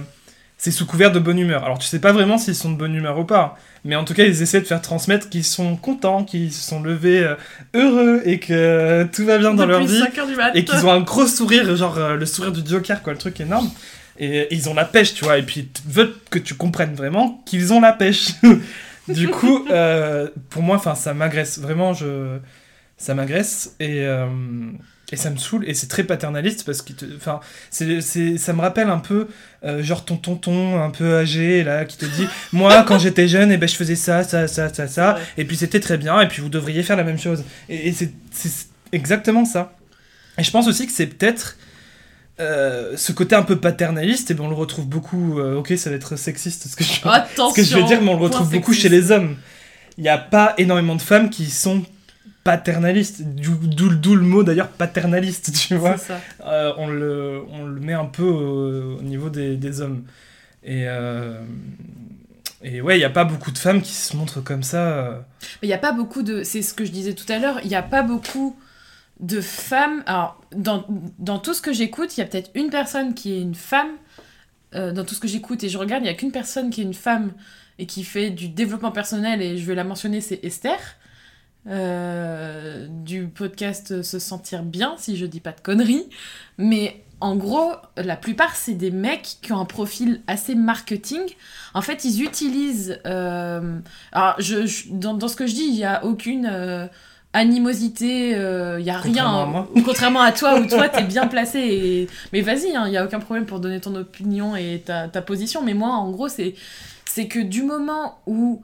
[0.60, 1.64] c'est sous couvert de bonne humeur.
[1.66, 4.14] Alors tu sais pas vraiment s'ils sont de bonne humeur ou pas, mais en tout
[4.14, 7.34] cas ils essaient de faire transmettre qu'ils sont contents, qu'ils se sont levés euh,
[7.74, 10.00] heureux et que tout va bien dans leur vie.
[10.02, 10.52] 5 heures du mat.
[10.54, 13.72] et qu'ils ont un gros sourire, genre le sourire du Joker, quoi, le truc énorme.
[14.20, 16.94] Et, et ils ont la pêche, tu vois, et puis ils veulent que tu comprennes
[16.94, 18.30] vraiment qu'ils ont la pêche.
[19.08, 22.38] du coup, euh, pour moi, enfin, ça m'agresse, vraiment, je...
[22.98, 24.28] ça m'agresse, et, euh,
[25.12, 27.40] et ça me saoule, et c'est très paternaliste, parce que, enfin,
[27.70, 29.28] c'est, c'est, ça me rappelle un peu,
[29.64, 33.52] euh, genre ton tonton un peu âgé, là, qui te dit, moi, quand j'étais jeune,
[33.52, 35.22] et ben, je faisais ça, ça, ça, ça, ça, Ouais.
[35.38, 37.44] et puis c'était très bien, et puis vous devriez faire la même chose.
[37.70, 39.76] Et, et c'est, c'est exactement ça.
[40.38, 41.58] Et je pense aussi que c'est peut-être
[42.40, 45.40] euh, ce côté un peu paternaliste, et ben on le retrouve beaucoup.
[45.40, 48.10] euh, ok, ça va être sexiste ce que je, ce que je vais dire, mais
[48.10, 48.82] on le retrouve beaucoup sexiste.
[48.82, 49.36] chez les hommes.
[49.98, 51.84] Il n'y a pas énormément de femmes qui sont
[52.44, 55.96] paternalistes, d'où le- mot d'ailleurs paternaliste, tu vois.
[56.46, 60.04] Euh, on, le, on le met un peu au, au niveau des, des hommes.
[60.64, 60.86] Et,
[62.64, 65.26] et ouais, il n'y a pas beaucoup de femmes qui se montrent comme ça.
[65.62, 66.44] Mais il n'y a pas beaucoup de.
[66.44, 67.60] C'est ce que je disais tout à l'heure.
[67.64, 68.58] Il n'y a pas beaucoup
[69.20, 70.04] de femmes.
[70.06, 70.86] Alors, dans,
[71.20, 73.92] dans tout ce que j'écoute, il y a peut-être une personne qui est une femme.
[74.74, 76.82] Euh, dans tout ce que j'écoute et je regarde, il n'y a qu'une personne qui
[76.82, 77.32] est une femme
[77.80, 79.42] et qui fait du développement personnel.
[79.42, 80.78] Et je vais la mentionner, c'est Esther.
[81.68, 86.10] euh, du podcast Se sentir bien, si je dis pas de conneries.
[86.58, 91.22] Mais en gros, la plupart, c'est des mecs qui ont un profil assez marketing.
[91.74, 93.00] En fait, ils utilisent.
[93.06, 93.80] euh,
[94.12, 96.46] alors, je, dans, dans ce que je dis, il n'y a aucune
[97.36, 99.24] animosité, il n'y a rien.
[99.24, 99.70] Contrairement à moi.
[99.86, 101.60] Contrairement à toi, où toi, t'es bien placé.
[101.60, 102.08] Et...
[102.34, 105.62] Mais vas-y, il n'y a aucun problème pour donner ton opinion et ta, ta position.
[105.64, 106.56] Mais moi, en gros, c'est
[107.08, 108.62] c'est que du moment où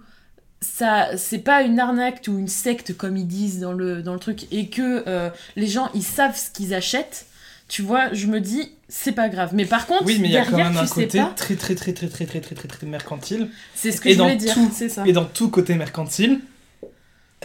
[0.62, 4.20] ça c'est pas une arnaque ou une secte comme ils disent dans le, dans le
[4.20, 7.26] truc et que euh, les gens ils savent ce qu'ils achètent
[7.68, 10.38] tu vois je me dis c'est pas grave mais par contre Oui, mais il y
[10.38, 12.88] a quand même un côté pas très très très très très très très très très
[12.88, 13.48] mercantile.
[13.74, 16.42] c'est ce que et je voulais dire tout- c'est ça Et dans tout côté mercantile,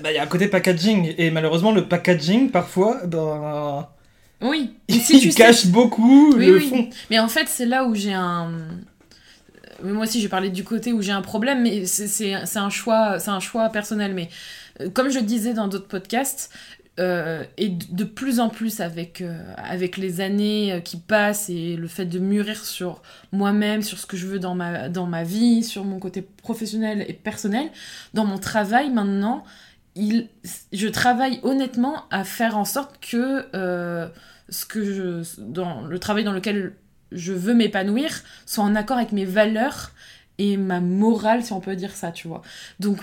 [0.04, 1.14] il y a un côté packaging.
[1.18, 3.88] Et malheureusement, le packaging, parfois, ben,
[4.42, 6.68] oui si tu sais cache beaucoup Oui, le oui.
[6.68, 6.90] fond.
[7.10, 8.50] Mais en fait, c'est là où j'ai un.
[9.82, 13.30] moi aussi j'ai parlé du côté où j'ai un problème, mais c'est un choix, c'est
[13.30, 14.14] un choix personnel.
[14.14, 14.28] Mais
[14.80, 16.52] euh, comme je disais dans d'autres podcasts,
[16.98, 21.88] euh, et de plus en plus avec, euh, avec les années qui passent et le
[21.88, 25.62] fait de mûrir sur moi-même, sur ce que je veux dans ma, dans ma vie,
[25.62, 27.70] sur mon côté professionnel et personnel,
[28.14, 29.44] dans mon travail maintenant,
[29.96, 33.46] je travaille honnêtement à faire en sorte que
[34.48, 36.74] ce que je, dans le travail dans lequel
[37.12, 39.92] je veux m'épanouir soit en accord avec mes valeurs
[40.38, 42.42] et ma morale, si on peut dire ça, tu vois.
[42.78, 42.98] Donc,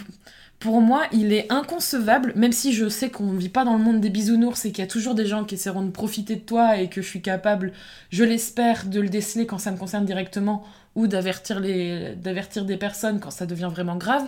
[0.64, 3.84] pour moi, il est inconcevable, même si je sais qu'on ne vit pas dans le
[3.84, 6.42] monde des bisounours et qu'il y a toujours des gens qui essaieront de profiter de
[6.42, 7.74] toi et que je suis capable,
[8.12, 10.64] je l'espère, de le déceler quand ça me concerne directement
[10.96, 14.26] ou d'avertir des personnes quand ça devient vraiment grave.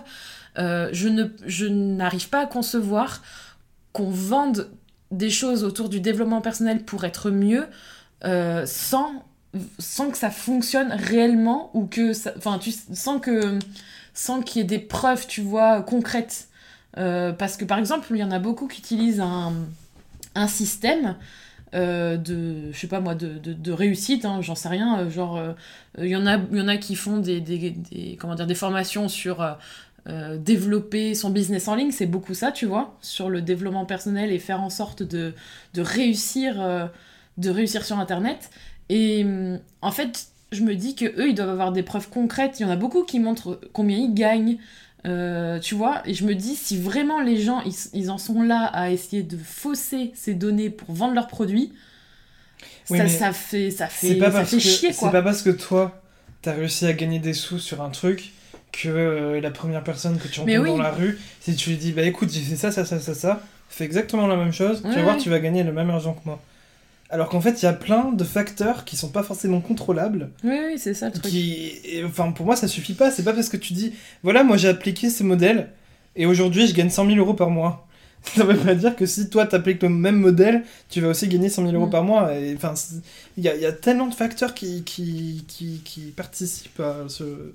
[0.58, 3.22] Euh, je n'arrive pas à concevoir
[3.94, 4.68] qu'on vende
[5.10, 7.64] des choses autour du développement personnel pour être mieux
[8.26, 9.24] euh, sans
[10.10, 13.58] que ça fonctionne réellement ou que enfin tu sans que
[14.16, 16.48] sans qu'il y ait des preuves tu vois concrètes
[16.96, 19.52] euh, parce que par exemple il y en a beaucoup qui utilisent un,
[20.34, 21.16] un système
[21.74, 25.40] euh, de je sais pas moi de, de, réussite hein, j'en sais rien euh, genre
[25.98, 28.54] il y en a y en a qui font des, des, des comment dire des
[28.54, 29.56] formations sur
[30.36, 34.38] développer son business en ligne, c'est beaucoup ça, tu vois, sur le développement personnel et
[34.38, 35.34] faire en sorte de,
[35.74, 36.90] de réussir,
[37.38, 38.50] de réussir sur Internet.
[38.88, 42.58] Et hum, en fait, je me dis que eux, ils doivent avoir des preuves concrètes.
[42.58, 44.58] Il y en a beaucoup qui montrent combien ils gagnent,
[45.06, 46.02] euh, tu vois.
[46.06, 49.36] Et je me dis, si vraiment les gens, ils, en sont là à essayer de
[49.36, 51.72] fausser ces données pour vendre leurs produits,
[52.84, 55.08] ça, ça, fait, ça fait, pas ça fait chier, quoi.
[55.08, 56.00] C'est pas parce que toi,
[56.42, 58.32] t'as réussi à gagner des sous sur un truc
[58.72, 61.92] que euh, la première personne que tu rencontres dans la rue, si tu lui dis,
[61.92, 64.96] bah écoute, j'ai fait ça, ça, ça, ça, ça, fais exactement la même chose, tu
[64.96, 66.40] vas voir, tu vas gagner le même argent que moi.
[67.08, 70.30] Alors qu'en fait, il y a plein de facteurs qui sont pas forcément contrôlables.
[70.42, 71.24] Oui, oui, c'est ça le truc.
[71.24, 71.72] Qui...
[72.04, 73.10] Enfin, pour moi, ça suffit pas.
[73.10, 73.92] C'est pas parce que tu dis,
[74.22, 75.68] voilà, moi j'ai appliqué ce modèle
[76.16, 77.86] et aujourd'hui je gagne 100 000 euros par mois.
[78.34, 81.48] Ça veut pas dire que si toi t'appliques le même modèle, tu vas aussi gagner
[81.48, 81.90] 100 000 euros mm.
[81.90, 82.30] par mois.
[82.56, 82.74] Enfin,
[83.36, 87.52] il y a, tellement de facteurs qui, qui, qui, participent à ce,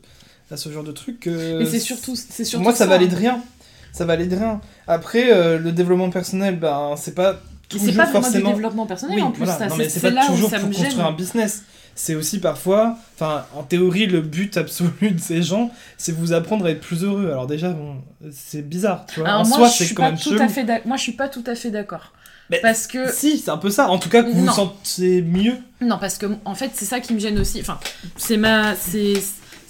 [0.50, 1.60] à ce genre de truc que.
[1.60, 2.64] Mais c'est surtout, c'est surtout.
[2.64, 3.44] Moi, ça, va aller de rien.
[3.92, 4.62] Ça va aller de rien.
[4.88, 7.42] Après, euh, le développement personnel, ben, c'est pas
[7.80, 9.68] c'est pas forcément du développement personnel en plus, ça.
[9.70, 11.64] C'est pas là toujours où ça pour me construire un business.
[11.94, 16.66] C'est aussi parfois, enfin, en théorie, le but absolu de ces gens, c'est vous apprendre
[16.66, 17.28] à être plus heureux.
[17.30, 17.98] Alors déjà, bon,
[18.32, 19.30] c'est bizarre, tu vois.
[19.30, 21.44] Alors en moi, soi, c'est quand même tout à fait Moi, je suis pas tout
[21.46, 22.14] à fait d'accord.
[22.62, 23.12] Parce que.
[23.12, 23.90] Si, c'est un peu ça.
[23.90, 25.58] En tout cas, que vous vous sentez mieux.
[25.82, 27.62] Non, parce que, en fait, c'est ça qui me gêne aussi.
[27.62, 27.80] Enfin,
[28.18, 28.76] c'est ma.
[28.76, 29.14] C'est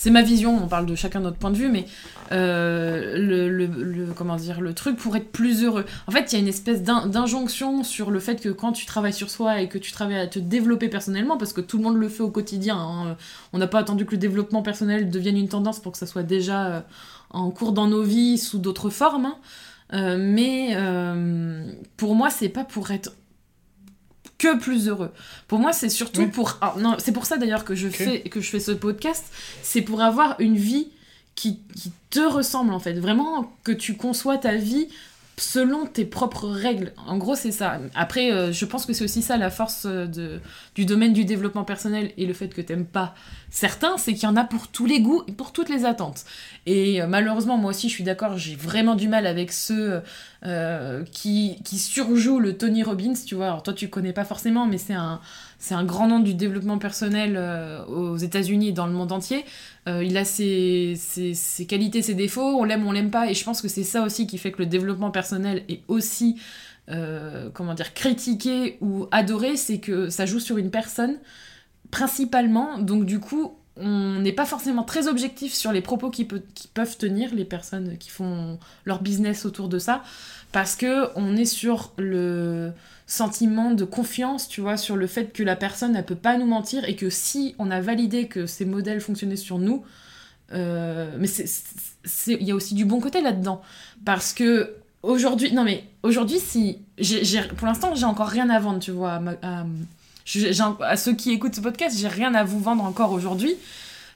[0.10, 1.86] ma vision, on parle de chacun notre point de vue, mais
[2.32, 5.86] euh, le, le, truc pour être plus heureux.
[6.08, 9.14] En fait, il y a une espèce d'injonction sur le fait que quand tu travailles
[9.14, 11.98] sur soi et que tu travailles à te développer personnellement, parce que tout le monde
[11.98, 13.18] le fait au quotidien, hein,
[13.54, 16.24] on n'a pas attendu que le développement personnel devienne une tendance pour que ça soit
[16.24, 16.82] déjà euh,
[17.30, 19.26] en cours dans nos vies sous d'autres formes.
[19.26, 19.36] Hein.
[19.94, 20.76] Euh, mais
[21.98, 23.12] pour moi, c'est pas pour être
[24.42, 25.12] que plus heureux.
[25.48, 26.58] Pour moi, c'est surtout pour.
[26.62, 29.32] Ah, non, c'est pour ça d'ailleurs que je fais que je fais ce podcast.
[29.62, 30.90] C'est pour avoir une vie
[31.36, 31.60] qui,
[32.10, 32.94] te ressemble en fait.
[32.94, 34.90] Vraiment que tu conçois ta vie
[35.38, 36.92] selon tes propres règles.
[37.08, 37.80] En gros, c'est ça.
[37.96, 40.40] Après, euh, je pense que c'est aussi ça la force euh, de,
[40.76, 43.16] du domaine du développement personnel et le fait que t'aimes pas
[43.52, 46.26] certains, c'est qu'il y en a pour tous les goûts et pour toutes les attentes.
[46.66, 50.02] Et euh, malheureusement, moi aussi, je suis d'accord, j'ai vraiment du mal avec ceux
[51.12, 53.46] qui, qui surjouent le Tony Robbins, tu vois.
[53.46, 55.22] Alors toi, tu connais pas forcément, mais c'est un
[55.62, 59.46] c'est un grand nom du développement personnel euh, aux États-Unis et dans le monde entier.
[59.88, 63.44] Euh, il a ses, ses, qualités, ses défauts, on l'aime, on l'aime pas, et je
[63.46, 66.42] pense que c'est ça aussi qui fait que le développement personnel est aussi,
[66.90, 71.20] euh, comment dire, critiqué ou adoré, c'est que ça joue sur une personne
[71.92, 76.98] principalement, donc du coup, on n'est pas forcément très objectif sur les propos qui, peuvent
[76.98, 80.04] tenir les personnes qui font leur business autour de ça,
[80.52, 82.72] parce que on est sur le
[83.08, 86.46] sentiment de confiance, tu vois, sur le fait que la personne, ne peut pas nous
[86.46, 89.84] mentir et que si on a validé que ces modèles fonctionnaient sur nous,
[90.54, 91.28] euh, mais
[92.28, 93.62] il y a aussi du bon côté là-dedans.
[94.06, 96.80] Parce que aujourd'hui, non mais aujourd'hui, si,
[97.58, 99.22] pour l'instant, j'ai encore rien à vendre, tu vois,
[100.26, 103.56] ceux qui écoutent ce podcast, j'ai rien à vous vendre encore aujourd'hui.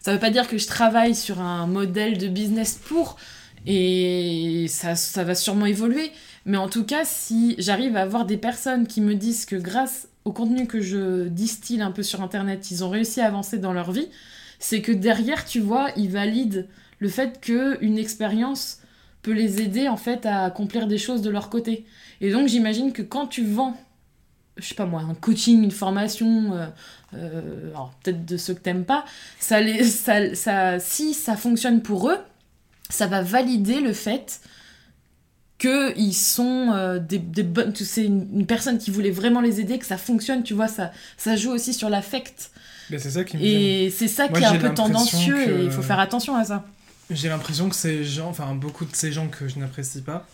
[0.02, 3.18] Ça veut pas dire que je travaille sur un modèle de business pour,
[3.66, 6.12] et ça, ça va sûrement évoluer.
[6.46, 10.08] Mais en tout cas, si j'arrive à avoir des personnes qui me disent que grâce
[10.24, 13.74] au contenu que je distille un peu sur Internet, ils ont réussi à avancer dans
[13.74, 14.08] leur vie,
[14.60, 16.68] c'est que derrière, tu vois, ils valident
[17.00, 18.80] le fait qu'une expérience
[19.22, 21.86] peut les aider en fait à accomplir des choses de leur côté.
[22.22, 23.76] Et donc j'imagine que quand tu vends
[24.58, 26.68] je sais pas moi, un coaching, une formation, euh,
[27.16, 29.06] euh, alors peut-être de ceux que t'aimes pas,
[29.40, 32.18] ça, les, ça, ça, si ça fonctionne pour eux,
[32.90, 34.40] ça va valider le fait
[35.58, 37.74] qu'ils sont euh, des, des bonnes.
[37.76, 40.92] C'est une, une personne qui voulait vraiment les aider, que ça fonctionne, tu vois, ça,
[41.18, 42.52] ça joue aussi sur l'affect.
[42.90, 43.44] C'est ça qui me.
[43.44, 46.36] Et c'est ça Moi, qui est un peu tendancieux que- et il faut faire attention
[46.36, 46.66] à ça.
[47.10, 50.28] J'ai l'impression que ces gens, enfin beaucoup de ces gens que je n'apprécie pas,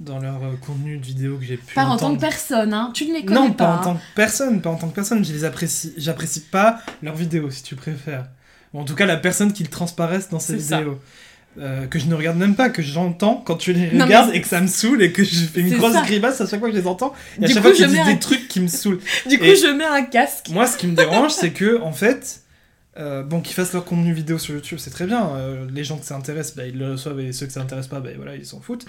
[0.00, 2.90] dans leur euh, contenu de vidéo que j'ai pu Pas en tant que personne, hein.
[2.94, 3.64] Tu ne les connais Non, pas.
[3.64, 3.80] pas en hein.
[3.84, 5.24] tant que personne, pas en tant que personne.
[5.24, 8.26] Je les apprécie, j'apprécie pas leurs vidéos, si tu préfères.
[8.74, 11.00] Ou en tout cas, la personne qu'ils transparaissent dans ces vidéos.
[11.58, 14.42] Euh, que je ne regarde même pas, que j'entends quand tu les Non, regardes et
[14.42, 16.02] que ça me saoule et que je fais une grosse ça.
[16.02, 17.88] grimace à chaque fois que je les entends et à Du chaque coup, fois qu'ils
[17.88, 19.00] je mets des trucs qui me saoulent.
[19.26, 20.50] Du coup, Et- je mets un casque.
[20.50, 22.42] Moi, ce qui me dérange, c'est que, en fait,
[22.98, 25.28] euh, bon, qu'ils fassent leur contenu vidéo sur YouTube, c'est très bien.
[25.36, 27.86] Euh, les gens que ça intéresse, bah, ils le reçoivent et ceux que ça intéresse
[27.88, 28.86] pas, bah, voilà, ils s'en foutent.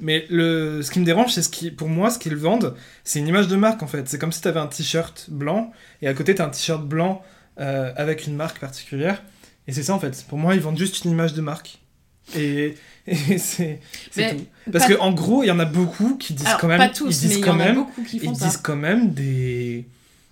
[0.00, 3.18] Mais le, ce qui me dérange, c'est ce qui, pour moi, ce qu'ils vendent, c'est
[3.18, 4.08] une image de marque, en fait.
[4.08, 6.84] C'est comme si tu avais un t-shirt blanc et à côté, tu as un t-shirt
[6.86, 7.22] blanc
[7.60, 9.22] euh, avec une marque particulière.
[9.66, 10.24] Et c'est ça, en fait.
[10.28, 11.80] Pour moi, ils vendent juste une image de marque.
[12.36, 12.74] Et,
[13.06, 13.80] et c'est
[14.14, 14.44] tout.
[14.70, 16.78] Parce pas- que en gros, il y en a beaucoup qui disent Alors, quand même.
[16.78, 18.44] pas tous, ils disent mais y en a beaucoup qui font ils ça.
[18.46, 19.86] disent quand même des,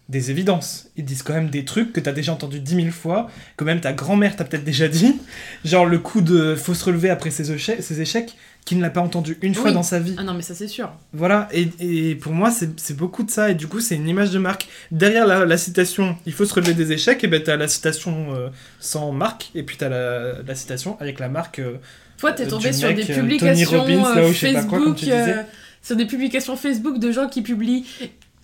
[0.08, 0.88] des évidences.
[0.96, 3.80] Ils disent quand même des trucs que t'as déjà entendu dix mille fois, que même
[3.80, 5.16] ta grand-mère t'a peut-être déjà dit.
[5.64, 8.90] Genre le coup de faut se relever après ses, échecs, ses échecs, qui ne l'a
[8.90, 10.14] pas entendu une fois dans sa vie.
[10.18, 10.92] Ah non, mais ça, c'est sûr.
[11.12, 14.30] Voilà, et, et pour moi, c'est beaucoup de ça, et du coup, c'est une image
[14.32, 14.66] de marque.
[14.90, 18.34] Derrière la, la citation, il faut se relever des échecs, et ben t'as la citation
[18.34, 18.48] euh,
[18.80, 21.60] sans marque, et puis t'as la, la citation avec la marque.
[21.60, 21.76] euh,
[22.18, 24.22] Toi, t'es Euh, tombé mec, des Tony Robbins, là,
[24.68, 25.44] quoi,
[25.82, 27.84] sur des publications Facebook de gens qui publient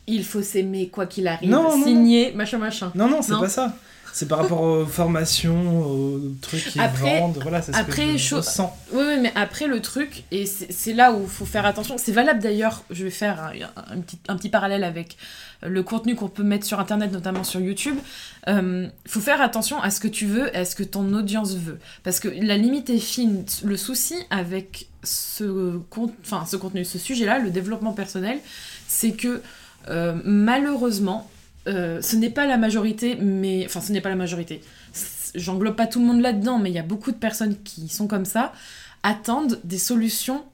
[0.07, 2.91] il faut s'aimer quoi qu'il arrive, Non, non, signer, machin, machin.
[2.95, 3.41] Non, non, c'est Non.
[3.41, 3.77] pas ça.
[4.15, 8.17] C'est par rapport aux formations, aux trucs qu'ils Après- vendent, voilà, c'est ce après, que
[8.19, 8.35] je.
[8.35, 8.43] Oui,
[8.93, 12.41] oui, mais après le truc, et c'est là où il faut faire attention, c'est valable
[12.43, 15.17] d'ailleurs, je vais faire un, un petit, un petit parallèle avec
[15.63, 17.97] le contenu qu'on peut mettre sur Internet, notamment sur YouTube.
[18.49, 21.55] Il faut faire attention à ce que tu veux et à ce que ton audience
[21.57, 21.79] veut.
[22.03, 23.45] Parce que la limite est fine.
[23.65, 26.13] Le souci avec ce, con-
[26.47, 28.39] ce contenu, ce sujet-là, le développement personnel,
[28.89, 29.41] c'est que euh,
[29.89, 31.29] malheureusement,
[31.69, 33.65] euh, ce n'est pas la majorité, mais...
[33.67, 34.61] Enfin, ce n'est pas la majorité.
[35.35, 38.07] J'englobe pas tout le monde là-dedans, mais il y a beaucoup de personnes qui sont
[38.07, 38.53] comme ça,
[39.03, 40.45] attendent des solutions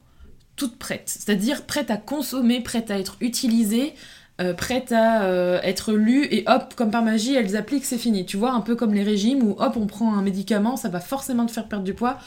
[0.56, 1.04] toutes prêtes.
[1.06, 3.94] C'est-à-dire prêtes à consommer, prêtes à être utilisées,
[4.40, 8.26] euh, prêtes à euh, être lues, et hop, comme par magie, elles appliquent, c'est fini.
[8.26, 11.00] Tu vois, un peu comme les régimes, où hop, on prend un médicament, ça va
[11.00, 12.18] forcément te faire perdre du poids,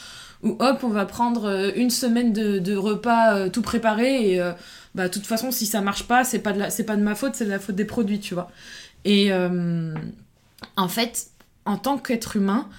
[0.44, 4.54] ou hop, on va prendre euh, une semaine de, repas euh, tout préparé, et euh,
[4.96, 7.02] bah, de toute façon, si ça marche pas, c'est pas, de la- c'est pas de
[7.04, 8.52] ma faute, c'est de la faute des produits, tu vois.
[9.06, 9.96] Et euh,
[10.76, 11.28] en fait,
[11.66, 12.70] en tant qu'être humain,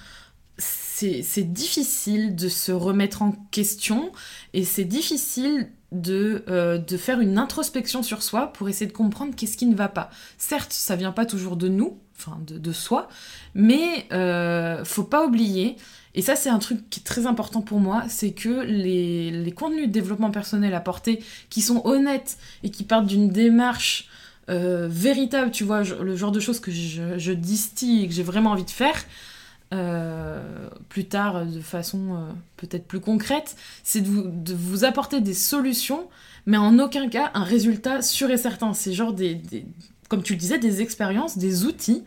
[0.58, 4.12] c'est c'est difficile de se remettre en question
[4.54, 9.34] et c'est difficile de, euh, de faire une introspection sur soi pour essayer de comprendre
[9.36, 10.10] qu'est-ce qui ne va pas.
[10.38, 13.08] Certes, ça vient pas toujours de nous, enfin de, de soi,
[13.54, 15.76] mais euh, faut pas oublier,
[16.14, 19.52] et ça c'est un truc qui est très important pour moi, c'est que les, les
[19.52, 24.08] contenus de développement personnel apportés qui sont honnêtes et qui partent d'une démarche
[24.50, 28.50] euh, véritable, tu vois, le genre de choses que je, distille et que j'ai vraiment
[28.50, 29.04] envie de faire,
[29.72, 35.20] euh, plus tard de façon euh, peut-être plus concrète, c'est de vous, de vous apporter
[35.20, 36.08] des solutions,
[36.44, 38.74] mais en aucun cas un résultat sûr et certain.
[38.74, 39.64] C'est genre des, des-
[40.08, 42.04] comme tu le disais, des expériences, des outils.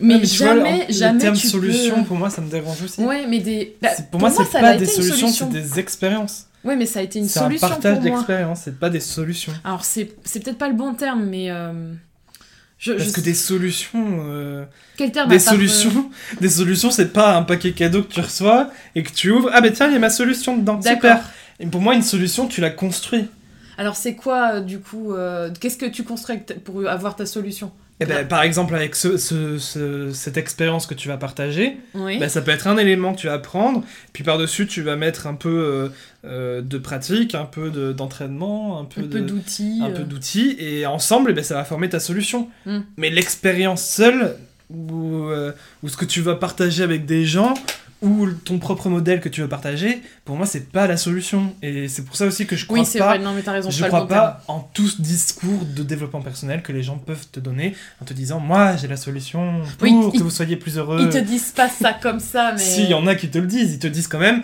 [0.00, 2.04] Mais, Ouais, vois, jamais, le jamais terme tu solution, peux...
[2.04, 3.00] pour moi, ça me dérange aussi.
[3.02, 3.76] Ouais, mais des...
[3.82, 5.48] bah, C'est- pour, moi, c'est pas des solutions, c'est solution.
[5.48, 6.46] des expériences.
[6.64, 8.10] Ouais, mais ça a été une C'est un solution partage pour moi.
[8.18, 9.52] d'expériences, c'est pas des solutions.
[9.64, 11.92] Alors c'est c'est peut-être pas le bon terme, mais euh,
[12.78, 14.64] je, Parce je- que des solutions, euh,
[14.96, 18.70] quel terme des euh, solutions, des solutions, c'est pas un paquet cadeau que tu reçois
[18.94, 19.50] et que tu ouvres.
[19.52, 20.74] Ah ben tiens, il y a ma solution dedans.
[20.76, 21.10] D'accord.
[21.18, 21.30] Super.
[21.60, 23.28] Et pour moi, une solution, tu la construis.
[23.78, 27.72] Alors c'est quoi euh, du coup euh, Qu'est-ce que tu construis pour avoir ta solution?
[28.02, 32.18] Et ben, par exemple, avec ce, ce- ce- cette expérience que tu vas partager, Oui.
[32.18, 35.26] bah, ça peut être un élément que tu vas prendre, puis par-dessus, tu vas mettre
[35.26, 35.88] un peu euh,
[36.24, 39.80] euh, de pratique, un peu de- d'entraînement, un peu un de- peu d'outils.
[39.82, 39.96] un euh.
[39.96, 42.48] peu d'outils, et ensemble, eh ben, ça va former ta solution.
[42.66, 42.78] Mm.
[42.96, 44.36] Mais l'expérience seule,
[44.70, 47.54] ou, euh, ou ce que tu vas partager avec des gens,
[48.02, 51.54] ou ton propre modèle que tu veux partager, pour moi, c'est pas la solution.
[51.62, 53.18] Et c'est pour ça aussi que je crois Oui, c'est pas vrai.
[53.20, 53.70] Non, mais raison.
[53.70, 57.26] je pas crois pas en tout ce discours de développement personnel que les gens peuvent
[57.30, 60.56] te donner en te disant moi j'ai la solution pour Oui, que ils- vous soyez
[60.56, 60.98] plus heureux.
[61.00, 62.62] Ils te disent pas ça comme ça, mais.
[62.62, 64.42] Si, il y en a qui te le disent, ils te disent quand même.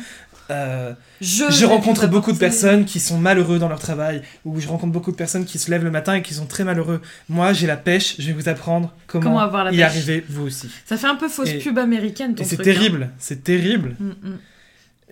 [0.51, 4.93] Euh, Je, rencontre beaucoup de personnes qui sont malheureux dans leur travail, ou je rencontre
[4.93, 7.01] beaucoup de personnes qui se lèvent le matin et qui sont très malheureux.
[7.29, 9.85] Moi j'ai la pêche, je vais vous apprendre comment, Comment avoir la y pêche.
[9.85, 10.69] arriver vous aussi.
[10.87, 12.65] Ça fait un peu fausse Et- pub américaine ton Et c'est hein.
[12.65, 13.97] terrible, c'est terrible.
[14.01, 14.39] Mm, mm.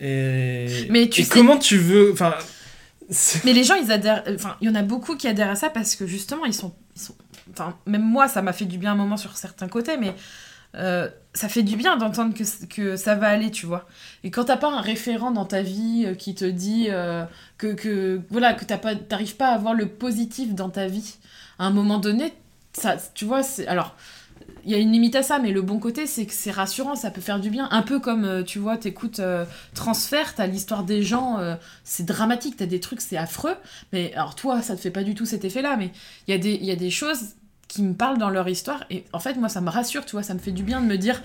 [0.00, 2.12] Et, Mais tu et sais- comment tu veux.
[2.12, 2.34] Enfin,
[3.44, 4.24] Mais les gens, ils adhèrent.
[4.34, 6.74] Enfin, il y en a beaucoup qui adhèrent à ça parce que justement, ils sont,
[6.96, 7.14] ils sont
[7.52, 10.12] enfin, même moi, ça m'a fait du bien un moment sur certains côtés, mais
[10.76, 13.86] euh, ça fait du bien d'entendre que, que ça va aller, tu vois.
[14.24, 17.24] Et quand t'as pas un référent dans ta vie euh, qui te dit euh,
[17.58, 21.16] que, que, voilà, que t'as pas, t'arrives pas à voir le positif dans ta vie,
[21.58, 22.32] à un moment donné,
[22.72, 23.66] ça, tu vois, c'est.
[23.66, 23.94] Alors,
[24.64, 26.96] il y a une limite à ça, mais le bon côté, c'est que c'est rassurant,
[26.96, 27.68] ça peut faire du bien.
[27.70, 31.38] Un peu comme, tu vois, t'écoutes euh, Transfert, t'as l'histoire des gens,
[31.84, 33.54] c'est dramatique, t'as des trucs, c'est affreux.
[33.92, 35.90] Mais alors, toi, ça te fait pas du tout cet effet-là, mais
[36.26, 37.34] il y, a des- il y a des choses
[37.76, 40.22] qui me parlent dans leur histoire, et en fait, moi, ça me rassure, tu vois,
[40.22, 41.20] ça me fait du bien de me dire,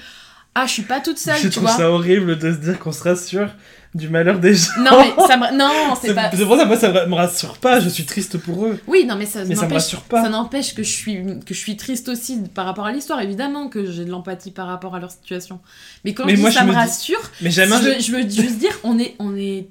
[0.53, 1.77] ah, je suis pas toute seule, Je tu trouve vois.
[1.77, 3.49] ça horrible de se dire qu'on se rassure
[3.95, 4.71] du malheur des gens.
[4.79, 5.57] Non, mais ça me.
[5.57, 6.29] Non, c'est pas.
[6.33, 8.79] c'est pour ça, moi, ça me rassure pas, je suis triste pour eux.
[8.87, 10.21] Oui, non, mais ça, Mais ça me rassure pas.
[10.23, 13.21] Ça n'empêche que je suis que je suis triste aussi par rapport à l'histoire.
[13.21, 15.59] Évidemment que j'ai de l'empathie par rapport à leur situation.
[16.05, 17.75] Mais quand Mais je dis moi, ça je me me dis- rassure, Mais jamais.
[17.99, 19.67] je, je veux juste dire, on est, on est,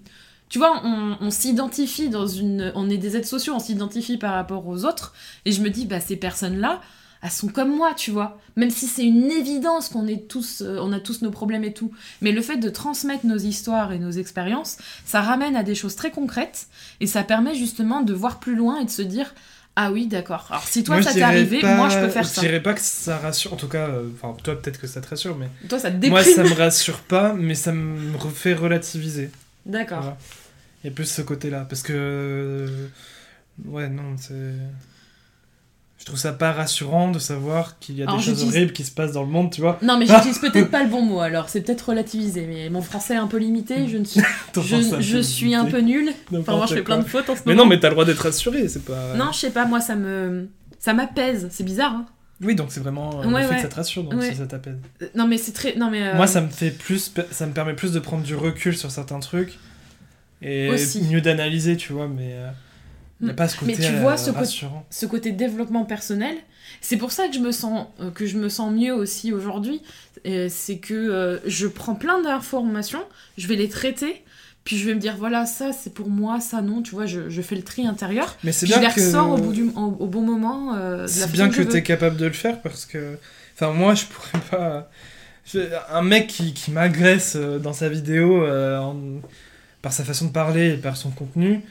[0.50, 4.34] tu vois, on, on s'identifie dans une, on est des êtres sociaux, on s'identifie par
[4.34, 5.14] rapport aux autres,
[5.46, 6.80] et je me dis, bah ces personnes-là,
[7.22, 8.38] elles sont comme moi, tu vois.
[8.56, 11.72] Même si c'est une évidence qu'on est tous, euh, on a tous nos problèmes et
[11.74, 15.74] tout, mais le fait de transmettre nos histoires et nos expériences, ça ramène à des
[15.74, 16.66] choses très concrètes,
[17.00, 19.34] et ça permet justement de voir plus loin et de se dire.
[19.76, 20.46] Ah oui, d'accord.
[20.50, 22.40] Alors si toi Moi, ça je t'est arrivé, pas- moi je peux faire Je ça.
[22.40, 25.08] dirais pas que ça rassure, en tout cas, euh, enfin, toi peut-être que ça te
[25.08, 26.10] rassure, mais Toi ça te déprime.
[26.10, 29.30] moi ça me rassure pas, mais ça me fait relativiser.
[29.66, 30.00] D'accord.
[30.00, 30.16] Voilà.
[30.82, 31.92] Il y a plus ce côté-là, parce que.
[31.94, 32.86] euh,
[33.66, 34.52] Ouais, non, c'est.
[35.98, 38.84] Je trouve ça pas rassurant de savoir qu'il y a Alors, des choses horribles qui
[38.84, 39.78] se passent dans le monde, tu vois.
[39.82, 43.12] Non, mais j'utilise peut-être pas le bon mot alors, c'est peut-être relativisé, mais mon français
[43.14, 44.22] est un peu limité, je, ne suis,
[44.56, 46.10] je, je suis un peu nulle.
[46.34, 47.64] Enfin, moi je fais plein de fautes en ce Mais moment.
[47.64, 49.12] non, mais t'as le droit d'être rassuré, c'est pas.
[49.14, 50.48] Non, je sais pas, moi ça me.
[50.78, 52.06] Ça m'apaise, c'est bizarre, hein.
[52.42, 53.56] Oui, donc c'est vraiment euh, Ouais, le fait ouais.
[53.56, 54.30] que ça te rassure, donc Ouais.
[54.30, 54.78] si ça t'appelle.
[55.02, 55.76] Euh, Non, mais c'est très.
[55.76, 56.08] Non, mais.
[56.08, 58.90] euh, Moi, ça me fait plus, ça me permet plus de prendre du recul sur
[58.90, 59.58] certains trucs
[60.42, 61.02] et Aussi.
[61.04, 62.08] mieux d'analyser, tu vois.
[62.08, 62.34] Mais
[63.20, 63.36] il n'y a Mm.
[63.36, 64.86] pas ce Mais côté tu vois, euh, ce rassurant.
[64.90, 66.34] ce côté développement personnel,
[66.80, 69.82] c'est pour ça que je me sens, euh, que je me sens mieux aussi aujourd'hui.
[70.26, 73.02] Euh, c'est que euh, je prends plein d'informations,
[73.36, 74.22] je vais les traiter,
[74.64, 77.28] puis je vais me dire voilà, ça c'est pour moi, ça non, tu vois, je,
[77.28, 79.52] je fais le tri intérieur, Mais c'est puis je bien les que ressors au, bout
[79.52, 80.74] du, au, au bon moment.
[80.76, 83.16] euh, c'est bien que je tu es capable de le faire parce que,
[83.54, 84.90] enfin, moi, je pourrais pas.
[85.44, 89.20] je- Un mec qui, qui m'agresse euh, dans sa vidéo euh, en-
[89.82, 91.64] par sa façon de parler et par son contenu.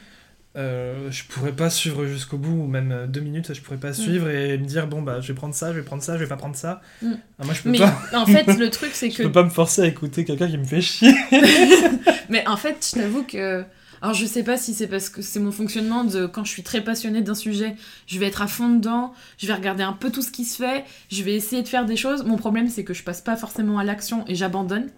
[0.57, 3.93] euh, je pourrais pas suivre jusqu'au bout, ou même euh, deux minutes, je pourrais pas
[3.93, 6.23] suivre et me dire bon bah je vais prendre ça, je vais prendre ça, je
[6.23, 6.81] vais pas prendre ça.
[7.01, 7.13] Mm.
[7.39, 7.93] Ah, moi je peux Mais pas.
[8.13, 10.57] en fait, le truc c'est Je que peux pas me forcer à écouter quelqu'un qui
[10.57, 11.13] me fait chier.
[12.29, 13.63] Mais en fait, je t'avoue que.
[14.01, 16.63] Alors, je sais pas si c'est parce que c'est mon fonctionnement de quand je suis
[16.63, 17.75] très passionnée d'un sujet,
[18.07, 20.55] je vais être à fond dedans, je vais regarder un peu tout ce qui se
[20.55, 22.23] fait, je vais essayer de faire des choses.
[22.23, 24.89] Mon problème, c'est que je passe pas forcément à l'action et j'abandonne.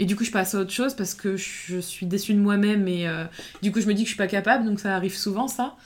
[0.00, 2.88] Et du coup, je passe à autre chose parce que je suis déçue de moi-même
[2.88, 3.24] et euh,
[3.62, 5.76] du coup, je me dis que je suis pas capable, donc ça arrive souvent, ça.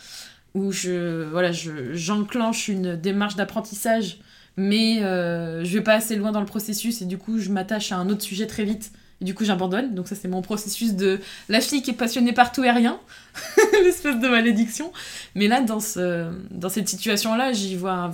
[0.55, 4.19] Où je, voilà, je, j'enclenche une démarche d'apprentissage,
[4.57, 7.91] mais euh, je vais pas assez loin dans le processus et du coup, je m'attache
[7.91, 8.93] à un autre sujet très vite.
[9.21, 9.97] Et du coup, j'abandonne.
[9.97, 13.01] Donc, ça, c'est mon processus de la fille qui est passionnée par tout et rien.
[13.83, 14.93] L'espèce de malédiction.
[15.35, 18.09] Mais là, dans, ce, dans cette situation-là, j'y vois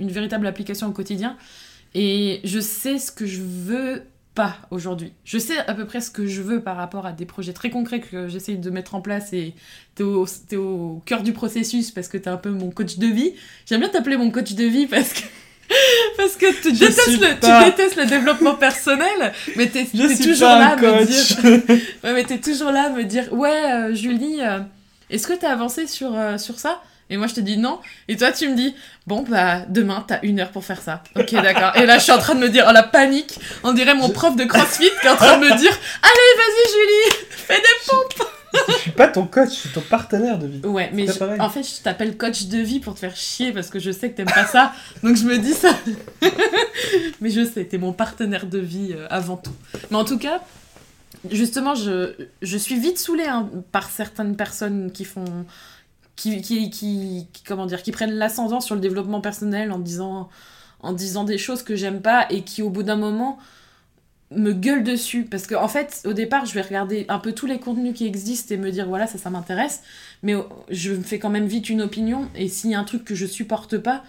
[0.00, 1.36] une véritable application au quotidien.
[1.94, 4.02] Et je sais ce que je veux
[4.34, 5.12] pas aujourd'hui.
[5.24, 7.70] Je sais à peu près ce que je veux par rapport à des projets très
[7.70, 9.54] concrets que j'essaye de mettre en place et
[9.94, 13.06] t'es au, t'es au cœur du processus parce que t'es un peu mon coach de
[13.06, 13.32] vie.
[13.66, 15.22] J'aime bien t'appeler mon coach de vie parce que
[16.16, 20.76] parce que tu détestes, le, tu détestes le développement personnel, mais t'es toujours là à
[20.76, 24.60] me dire Ouais, mais t'es toujours là à me dire Ouais, euh, Julie, euh,
[25.10, 26.82] est-ce que t'as avancé sur, euh, sur ça?
[27.10, 27.80] Et moi, je te dis non.
[28.08, 28.74] Et toi, tu me dis
[29.06, 31.02] Bon, bah, demain, t'as une heure pour faire ça.
[31.16, 31.76] Ok, d'accord.
[31.76, 34.08] Et là, je suis en train de me dire Oh, la panique On dirait mon
[34.10, 38.68] prof de crossfit qui est en train de me dire Allez, vas-y, Julie Fais des.
[38.68, 40.60] je suis pas ton coach, je suis ton partenaire de vie.
[40.64, 43.68] Ouais, mais je- en fait, je t'appelle coach de vie pour te faire chier parce
[43.68, 44.72] que je sais que t'aimes pas ça.
[45.02, 45.70] Donc, je me dis ça.
[47.20, 49.52] mais je sais, t'es mon partenaire de vie euh, avant tout.
[49.90, 50.40] Mais en tout cas.
[51.30, 52.12] Justement, je,
[52.42, 55.24] je suis vite saoulée hein, par certaines personnes qui font
[56.16, 60.28] qui, qui, qui, comment dire, qui prennent l'ascendant sur le développement personnel en disant,
[60.80, 63.38] en disant des choses que j'aime pas et qui, au bout d'un moment,
[64.30, 65.24] me gueulent dessus.
[65.24, 68.06] Parce qu'en en fait, au départ, je vais regarder un peu tous les contenus qui
[68.06, 69.82] existent et me dire, voilà, ça, ça m'intéresse.
[70.22, 72.28] Mais oh, je me fais quand même vite une opinion.
[72.34, 74.04] Et s'il y a un truc que je supporte pas,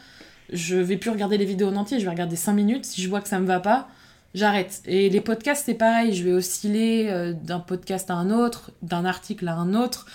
[0.51, 1.99] je vais plus regarder les vidéos en entier.
[1.99, 2.85] Je vais regarder 5 minutes.
[2.85, 3.87] Si je vois que ça me va pas,
[4.33, 4.81] j'arrête.
[4.85, 6.13] Et les podcasts, c'est pareil.
[6.13, 10.05] Je vais osciller euh, d'un podcast à un autre, d'un article à un autre,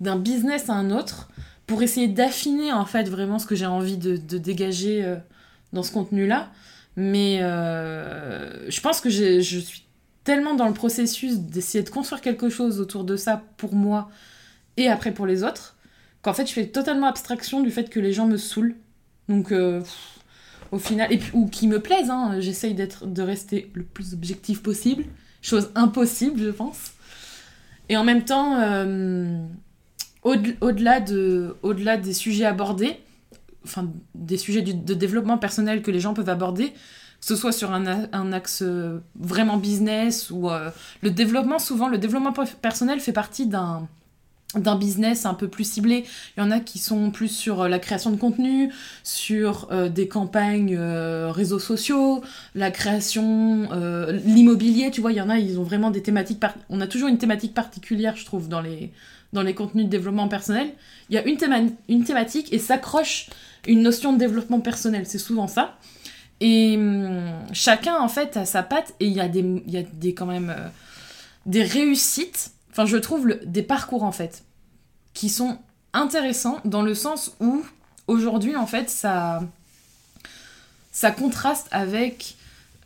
[0.00, 1.30] d'un business à un autre,
[1.66, 5.16] pour essayer d'affiner en fait vraiment ce que j'ai envie de, dégager euh,
[5.72, 6.50] dans ce contenu-là.
[6.96, 9.86] Mais euh, je pense que je suis
[10.24, 14.10] tellement dans le processus d'essayer de construire quelque chose autour de ça pour moi
[14.76, 15.76] et après pour les autres,
[16.22, 18.74] qu'en fait je fais totalement abstraction du fait que les gens me saoulent.
[19.28, 19.80] Donc, euh,
[20.72, 24.62] au final, et ou qui me plaisent, hein, j'essaye d'être, de rester le plus objectif
[24.62, 25.04] possible.
[25.40, 26.92] Chose impossible, je pense.
[27.88, 28.56] Et en même temps,
[30.22, 32.98] au-delà, de, au-delà des sujets abordés,
[33.64, 37.72] enfin, des sujets de développement personnel que les gens peuvent aborder, que ce soit sur
[37.72, 40.70] un, axe euh, vraiment business ou euh,
[41.02, 43.88] le développement, souvent, le développement per- personnel fait partie d'un
[44.56, 46.04] d'un business un peu plus ciblé.
[46.36, 48.72] Il y en a qui sont plus sur euh, la création de contenu,
[49.04, 52.22] sur euh, des campagnes euh, réseaux sociaux,
[52.56, 56.40] la création, euh, l'immobilier, tu vois, il y en a, ils ont vraiment des thématiques...
[56.40, 58.90] par- On a toujours une thématique particulière, je trouve, dans les,
[59.32, 60.72] dans les contenus de développement personnel.
[61.10, 63.30] Il y a une, théma- une thématique et s'accroche
[63.68, 65.76] une notion de développement personnel, c'est souvent ça.
[66.40, 69.78] Et hum, chacun, en fait, a sa patte et il y a des, il y
[69.78, 70.68] a des quand même euh,
[71.46, 74.44] des réussites, enfin, je trouve des parcours, en fait,
[75.14, 75.58] qui sont
[75.92, 77.64] intéressants dans le sens où,
[78.06, 79.42] aujourd'hui, en fait, ça,
[80.92, 82.36] ça contraste avec,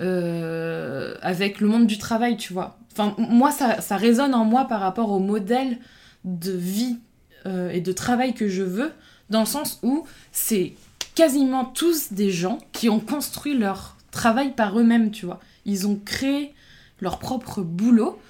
[0.01, 2.79] euh, le monde du travail, tu vois.
[3.19, 5.79] Moi, ça, ça résonne en moi par rapport au modèle
[6.25, 6.99] de vie
[7.47, 8.93] euh, et de travail que je veux,
[9.31, 10.75] dans le sens où c'est
[11.15, 15.41] quasiment tous des gens qui ont construit leur travail par eux-mêmes, tu vois.
[15.67, 16.55] Ils ont créé
[17.01, 18.21] leur propre boulot.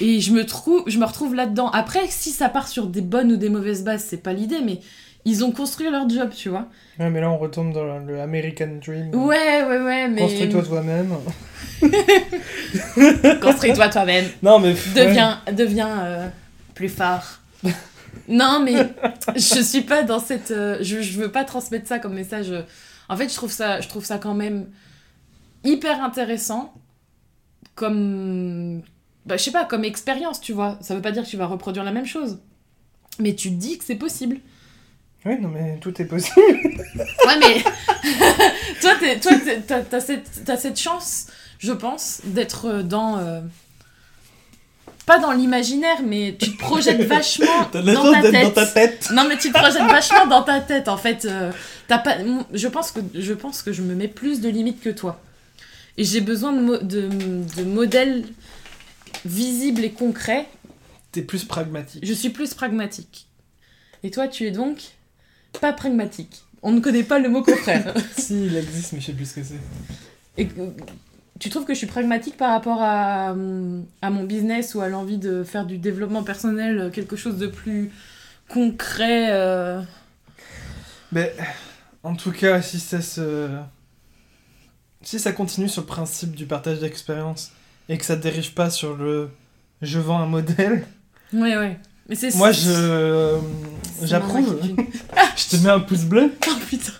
[0.00, 1.68] Et je me, trouve, je me retrouve là-dedans.
[1.70, 4.80] Après, si ça part sur des bonnes ou des mauvaises bases, c'est pas l'idée, mais
[5.24, 6.66] ils ont construit leur job, tu vois.
[6.98, 9.14] Ouais, mais là, on retombe dans le American Dream.
[9.14, 10.22] Ouais, ouais, ouais, mais.
[10.22, 11.14] Construis-toi toi-même.
[13.40, 14.24] Construis-toi toi-même.
[14.42, 14.74] Non, mais.
[14.94, 16.28] Deviens, deviens euh,
[16.74, 17.38] plus fort.
[18.28, 18.74] non, mais
[19.36, 20.50] je suis pas dans cette.
[20.50, 22.52] euh, je, je veux pas transmettre ça comme message.
[23.08, 24.66] En fait, je trouve ça, je trouve ça quand même
[25.64, 26.72] hyper intéressant
[27.74, 28.82] comme.
[29.26, 30.78] Bah, je sais pas, comme expérience, tu vois.
[30.80, 32.38] Ça veut pas dire que tu vas reproduire la même chose.
[33.18, 34.38] Mais tu te dis que c'est possible.
[35.24, 36.36] Oui, non, mais tout est possible.
[37.26, 37.62] Ouais, mais
[38.80, 39.32] toi, t'es- toi
[39.66, 41.26] t'as, t'as cette, t'as cette chance,
[41.58, 43.18] je pense, d'être euh, dans.
[43.18, 43.40] euh,
[45.06, 48.32] Pas dans l'imaginaire, mais tu te projettes vachement T'as de la dans chance ta d'être
[48.32, 48.44] tête.
[48.44, 49.10] dans ta tête.
[49.12, 51.24] Non, mais tu te projettes vachement dans ta tête, en fait.
[51.24, 51.52] euh,
[51.86, 52.16] t'as pas...
[52.52, 55.20] je, pense que, je pense que je me mets plus de limites que toi.
[55.98, 57.08] Et j'ai besoin de, mo- de,
[57.56, 58.24] de modèles
[59.24, 60.48] visibles et concrets.
[61.12, 62.04] T'es plus pragmatique.
[62.04, 63.26] Je suis plus pragmatique.
[64.02, 64.78] Et toi, tu es donc
[65.60, 66.42] pas pragmatique.
[66.62, 67.94] On ne connaît pas le mot contraire.
[68.16, 69.60] si, il existe, mais je sais plus ce que c'est.
[70.38, 70.48] Et
[71.38, 75.18] tu trouves que je suis pragmatique par rapport à, à mon business ou à l'envie
[75.18, 77.90] de faire du développement personnel, euh, quelque chose de plus
[78.48, 79.82] concret euh,
[81.10, 81.34] Mais
[82.02, 83.48] en tout cas, si ça se.
[85.02, 87.50] Si ça continue sur le principe du partage d'expérience
[87.92, 89.30] et que ça dérive pas sur le
[89.82, 90.86] je vends un modèle,
[91.32, 91.78] Ouais, ouais.
[92.08, 93.38] Mais c'est moi je.
[93.98, 94.58] c'est J'approuve.
[95.36, 96.32] Je te mets un pouce bleu.
[96.48, 96.92] Oh putain.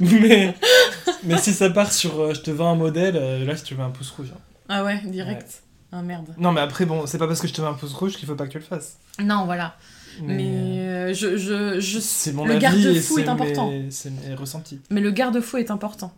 [0.00, 0.54] Mais,
[1.24, 3.74] mais si ça part sur euh, je te vends un modèle, euh, là je te
[3.74, 4.28] mets un pouce rouge.
[4.34, 4.40] hein.
[4.68, 5.62] Ah ouais, direct.
[5.92, 6.34] Ah merde.
[6.38, 8.26] Non, mais après, bon, c'est pas parce que je te mets un pouce rouge qu'il
[8.26, 8.98] faut pas que tu le fasses.
[9.22, 9.76] Non, voilà.
[10.22, 11.98] Mais, euh, je, je, je...
[12.00, 13.70] c'est mon le avis garde-fou et est important.
[13.70, 14.80] mes- c'est mes ressentis.
[14.90, 16.12] Mais le garde-fou est important.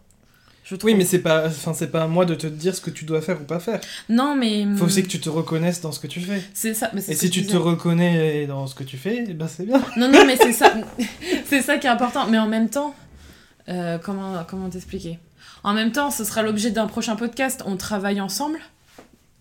[0.71, 0.91] Je trouve.
[0.91, 3.05] Oui, mais c'est pas, enfin, c'est pas à moi de te dire ce que tu
[3.05, 3.81] dois faire ou pas faire.
[4.09, 4.65] Non, mais.
[4.77, 6.41] Faut aussi que tu te reconnaisses dans ce que tu fais.
[6.55, 6.91] C'est ça.
[6.95, 9.83] Mais Et si tu te reconnais dans ce que tu fais, eh ben c'est bien.
[9.97, 10.73] Non, non, mais c'est ça.
[11.47, 12.29] c'est ça qui est important.
[12.29, 12.95] Mais en même temps,
[13.69, 15.19] euh, comment, comment t'expliquer?
[15.65, 17.65] En même temps, ce sera l'objet d'un prochain podcast.
[17.67, 18.61] On travaille ensemble.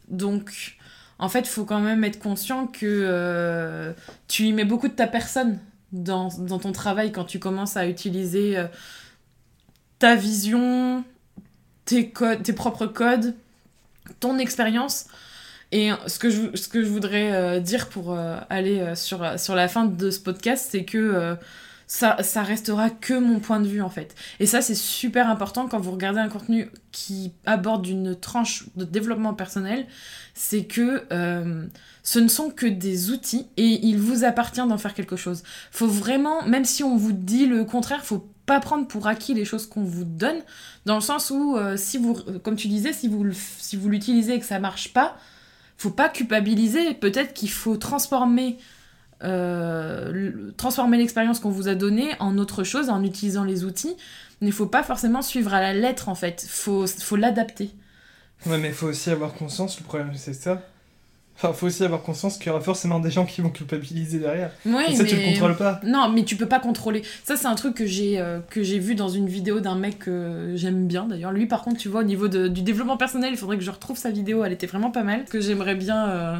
[0.07, 0.77] Donc,
[1.19, 3.93] en fait, il faut quand même être conscient que euh,
[4.27, 5.59] tu y mets beaucoup de ta personne
[5.91, 8.65] dans, dans ton travail quand tu commences à utiliser euh,
[9.99, 11.03] ta vision,
[11.89, 13.33] tes, codes, tes propres codes,
[14.19, 15.07] ton expérience.
[15.71, 20.11] Et ce que je, voudrais euh, dire pour euh, aller euh, sur, la fin de
[20.11, 21.35] ce podcast, c'est que
[21.87, 24.15] ça, ça restera que mon point de vue en fait.
[24.39, 28.85] Et ça, c'est super important quand vous regardez un contenu qui aborde une tranche de
[28.85, 29.87] développement personnel,
[30.35, 31.05] c'est que
[32.03, 35.43] ce ne sont que des outils et il vous appartient d'en faire quelque chose.
[35.71, 39.45] Faut vraiment, même si on vous dit le contraire, faut pas prendre pour acquis les
[39.45, 40.41] choses qu'on vous donne,
[40.87, 44.33] dans le sens où, euh, si vous, comme tu disais, si vous, si vous l'utilisez
[44.33, 45.17] et que ça marche pas,
[45.77, 46.95] faut pas culpabiliser.
[46.95, 48.57] Peut-être qu'il faut transformer,
[49.23, 53.95] euh, transformer l'expérience qu'on vous a donnée en autre chose en utilisant les outils.
[54.41, 56.43] Mais il faut pas forcément suivre à la lettre en fait.
[56.49, 57.69] Faut, faut l'adapter.
[58.47, 60.63] Ouais, mais faut aussi avoir conscience, le problème c'est ça.
[61.41, 64.51] Enfin, faut aussi avoir conscience qu'il y aura forcément des gens qui vont culpabiliser derrière.
[64.65, 65.79] Et ça, tu le contrôles pas.
[65.85, 67.01] Non, mais tu peux pas contrôler.
[67.23, 69.99] Ça, c'est un truc que j'ai euh, que j'ai vu dans une vidéo d'un mec
[69.99, 71.31] que j'aime bien d'ailleurs.
[71.31, 73.71] Lui, par contre, tu vois, au niveau de- du développement personnel, il faudrait que je
[73.71, 74.43] retrouve sa vidéo.
[74.43, 75.25] Elle était vraiment pas mal.
[75.25, 76.37] Que j'aimerais bien euh,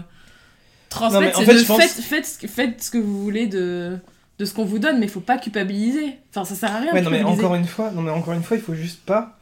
[0.90, 3.48] transmettre, Non, en fait, de pense- faites, faites, ce que- faites ce que vous voulez
[3.48, 3.98] de,
[4.40, 6.18] de ce qu'on vous donne, mais faut pas culpabiliser.
[6.32, 6.94] Enfin, ça sert à rien.
[6.94, 9.38] Ouais, non mais encore une fois, non mais encore une fois, il faut juste pas,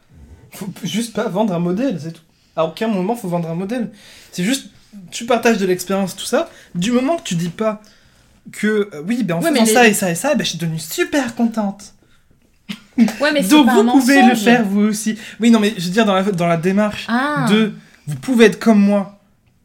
[0.51, 2.22] faut juste pas vendre un modèle, c'est tout.
[2.55, 3.91] À aucun moment faut vendre un modèle.
[4.32, 4.70] C'est juste,
[5.12, 6.50] tu partages de l'expérience, tout ça.
[6.76, 7.82] Du moment que tu dis pas
[8.52, 10.50] que euh, oui, ben en Ouais, faisant les- ça et ça et ça, ben je
[10.50, 11.94] suis devenue super contente.
[13.22, 15.18] Ouais, mais c'est Donc pas vous un pouvez le faire vous aussi.
[15.40, 17.46] Oui, non mais je veux dire dans la dans la démarche Ah.
[17.50, 17.74] de,
[18.08, 19.20] vous pouvez être comme moi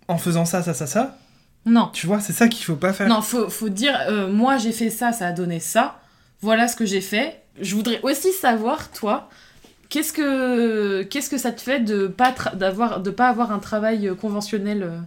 [0.08, 1.16] en faisant ça, ça, ça, ça.
[1.64, 1.90] Non.
[1.94, 3.08] Tu vois, c'est ça qu'il faut pas faire.
[3.08, 6.00] Non, faut, faut dire, euh, moi j'ai fait ça, ça a donné ça.
[6.42, 7.40] Voilà ce que j'ai fait.
[7.60, 9.30] Je voudrais aussi savoir, toi,
[9.92, 14.08] qu'est-ce que, qu'est-ce que ça te fait de pas, d'avoir, de pas avoir un travail
[14.08, 14.98] euh, conventionnel euh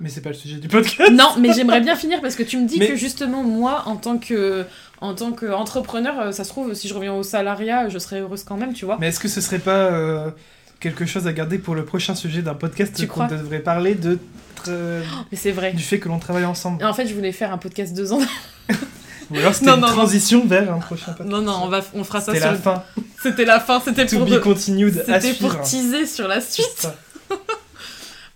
[0.00, 1.10] Mais c'est pas le sujet du podcast.
[1.12, 3.96] Non, mais j'aimerais bien finir parce que tu me dis Mais- que justement, moi, en
[3.96, 4.64] tant que.
[5.00, 8.42] En tant qu'entrepreneur, euh, ça se trouve, si je reviens au salariat, je serais heureuse
[8.44, 8.98] quand même, tu vois.
[9.00, 10.30] Mais est-ce que ce serait pas euh,
[10.80, 14.18] quelque chose à garder pour le prochain sujet d'un podcast qu'on devrait parler de
[14.56, 15.00] tra-
[15.30, 15.72] Mais c'est vrai.
[15.72, 16.84] du fait que l'on travaille ensemble?
[16.84, 18.20] En fait, je voulais faire un podcast deux ans.
[19.30, 19.92] Ou alors c'était Non, une non, non.
[19.94, 21.28] transition vers un prochain podcast.
[21.30, 22.52] Non, non, on, va, on fera ça C'était sur.
[22.52, 22.82] la fin.
[23.22, 26.40] C'était la fin, c'était To pour, be de- continued à c'était pour teaser sur la
[26.40, 26.88] suite.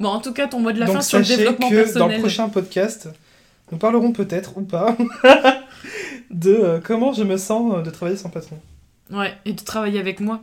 [0.01, 1.83] Bon, en tout cas, ton mot de la Donc fin sur le développement que dans
[1.85, 2.17] personnel.
[2.17, 3.09] le prochain podcast,
[3.71, 4.97] nous parlerons peut-être ou pas
[6.31, 8.59] de euh, comment je me sens euh, de travailler sans patron.
[9.13, 10.41] Ouais, et de travailler avec moi.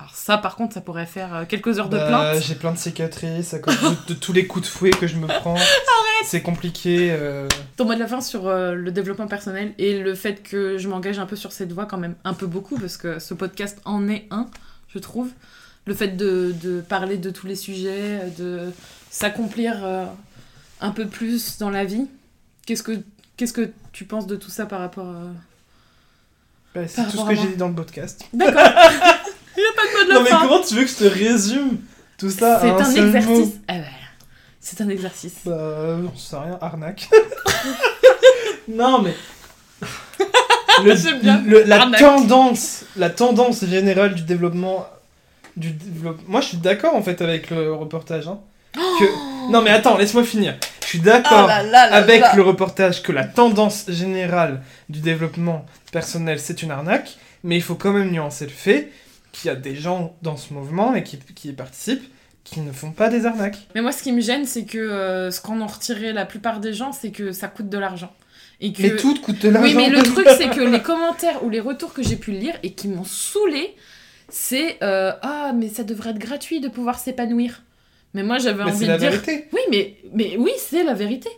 [0.00, 2.42] Alors ça, par contre, ça pourrait faire euh, quelques heures de Bah, plainte.
[2.42, 5.16] J'ai plein de cicatrices à cause de, de tous les coups de fouet que je
[5.16, 5.56] me prends.
[6.24, 7.08] C'est compliqué.
[7.10, 7.46] euh,
[7.76, 10.88] Ton mot de la fin sur euh, le développement personnel et le fait que je
[10.88, 13.78] m'engage un peu sur cette voie quand même, un peu beaucoup, parce que ce podcast
[13.84, 14.46] en est un,
[14.88, 15.28] je trouve.
[15.86, 18.70] Le fait de, de parler de tous les sujets, de
[19.10, 20.04] s'accomplir euh,
[20.80, 22.06] un peu plus dans la vie.
[22.66, 22.92] Qu'est-ce que,
[23.36, 25.22] qu'est-ce que tu penses de tout ça par rapport à...
[26.74, 28.24] bah, c'est tout ce que j'ai dit dans le podcast.
[28.34, 28.60] D'accord
[29.82, 31.78] pas de mot de la Non mais fin comment tu veux que je te résume
[32.18, 33.28] tout ça à C'est un un seul exercice.
[33.38, 33.84] mot Ah ouais.
[34.60, 35.34] C'est un exercice.
[35.46, 37.08] Bah, euh, j'en sais rien, arnaque.
[38.68, 39.14] non, mais.
[40.84, 41.42] Le- bien.
[41.46, 42.00] le- la Arnaque.
[42.00, 44.86] tendance, la tendance générale du développement.
[45.56, 48.28] Du développe- Moi, je suis d'accord en fait avec le reportage.
[48.28, 48.38] hein,
[48.72, 49.50] que...
[49.52, 50.56] Non, mais attends, laisse-moi finir.
[50.82, 52.32] Je suis d'accord Oh là avec là.
[52.34, 57.74] le reportage que la tendance générale du développement personnel, c'est une arnaque, mais il faut
[57.74, 58.90] quand même nuancer le fait
[59.32, 62.10] qu'il y a des gens dans ce mouvement et qui, qui y participent
[62.44, 63.58] qui ne font pas des arnaques.
[63.74, 66.60] Mais moi, ce qui me gêne, c'est que euh, ce qu'en ont retiré la plupart
[66.60, 68.12] des gens, c'est que ça coûte de l'argent.
[68.60, 68.82] Et que...
[68.82, 69.68] Mais tout te coûte de l'argent.
[69.68, 72.54] Oui, mais le truc, c'est que les commentaires ou les retours que j'ai pu lire
[72.62, 73.74] et qui m'ont saoulé,
[74.28, 77.62] c'est euh, Ah, mais ça devrait être gratuit de pouvoir s'épanouir.
[78.14, 79.48] Mais moi, j'avais envie de la dire vérité.
[79.52, 81.28] Oui, mais, mais oui, c'est la vérité.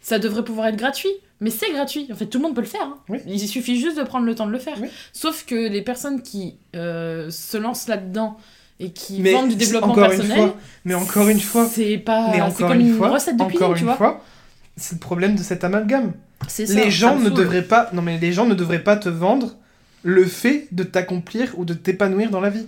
[0.00, 1.10] Ça devrait pouvoir être gratuit.
[1.40, 2.08] Mais c'est gratuit.
[2.12, 2.82] En fait, tout le monde peut le faire.
[2.84, 2.98] hein.
[3.08, 3.18] Oui.
[3.26, 4.76] Il suffit juste de prendre le temps de le faire.
[4.80, 4.88] Oui.
[5.12, 8.36] Sauf que les personnes qui euh, se lancent là-dedans
[8.80, 11.98] et qui Mais vendent du développement encore une personnel, fois, mais encore une fois, c'est
[11.98, 12.30] pas.
[12.30, 13.96] mais encore comme une une fois, recette de encore une tu vois.
[13.96, 14.24] fois,
[14.76, 16.12] c'est le problème de cet amalgame.
[16.48, 19.56] Ça, les gens ne devraient pas, non mais les gens ne devraient pas te vendre
[20.02, 22.66] le fait de t'accomplir ou de t'épanouir dans la vie.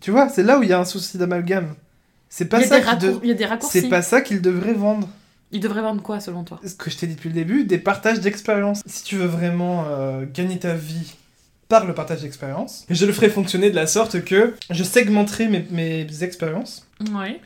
[0.00, 1.74] Tu vois, c'est là où il y a un souci d'amalgame.
[2.28, 3.80] C'est pas ça de- raccour- il y a des raccourcis.
[3.82, 5.08] c'est pas ça qu'ils devraient vendre.
[5.52, 7.78] Ils devraient vendre quoi selon toi Ce que je t'ai dit depuis le début, des
[7.78, 8.82] partages d'expériences.
[8.86, 11.14] Si tu veux vraiment euh, gagner ta vie
[11.68, 15.66] par le partage d'expériences, je le ferai fonctionner de la sorte que je segmenterai mes,
[15.70, 17.40] mes expériences Ouais.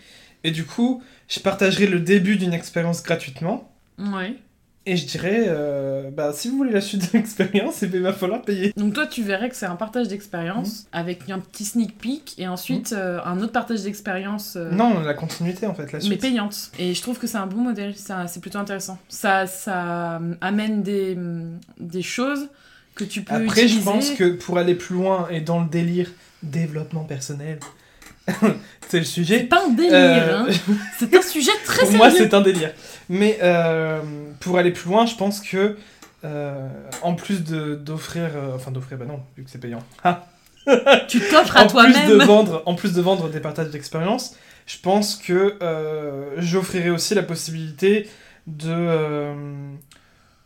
[0.44, 3.70] et du coup, je partagerai le début d'une expérience gratuitement.
[3.98, 4.36] Ouais.
[4.84, 8.02] Et je dirais, euh, bah, si vous voulez la suite de l'expérience, eh ben, il
[8.02, 8.72] va falloir payer.
[8.76, 12.48] Donc toi, tu verrais que c'est un partage d'expérience avec un petit sneak peek et
[12.48, 14.54] ensuite euh, un autre partage d'expérience.
[14.56, 16.20] euh, Non, la continuité en fait, la mais suite.
[16.20, 16.72] payante.
[16.80, 18.98] Et je trouve que c'est un bon modèle, c'est plutôt intéressant.
[19.08, 22.48] Ça, ça amène des, hum, des choses
[22.96, 23.78] que tu peux Après, utiliser.
[23.78, 26.10] je pense que pour aller plus loin et dans le délire
[26.42, 27.60] développement personnel,
[28.88, 29.40] c'est le C'est sujet.
[29.44, 30.46] pas un délire, hein.
[30.98, 31.98] c'est un sujet très pour sérieux.
[31.98, 32.72] moi, c'est un délire.
[33.14, 34.00] Mais euh,
[34.40, 35.76] pour aller plus loin, je pense que
[36.24, 36.68] euh,
[37.02, 39.82] en plus de d'offrir, euh, enfin d'offrir, bah non, vu que c'est payant.
[40.02, 40.24] Ah.
[41.08, 41.94] Tu t'offres à toi-même.
[42.66, 44.36] en plus de vendre des partages d'expérience,
[44.66, 48.08] je pense que euh, j'offrirai aussi la possibilité
[48.46, 49.34] de euh,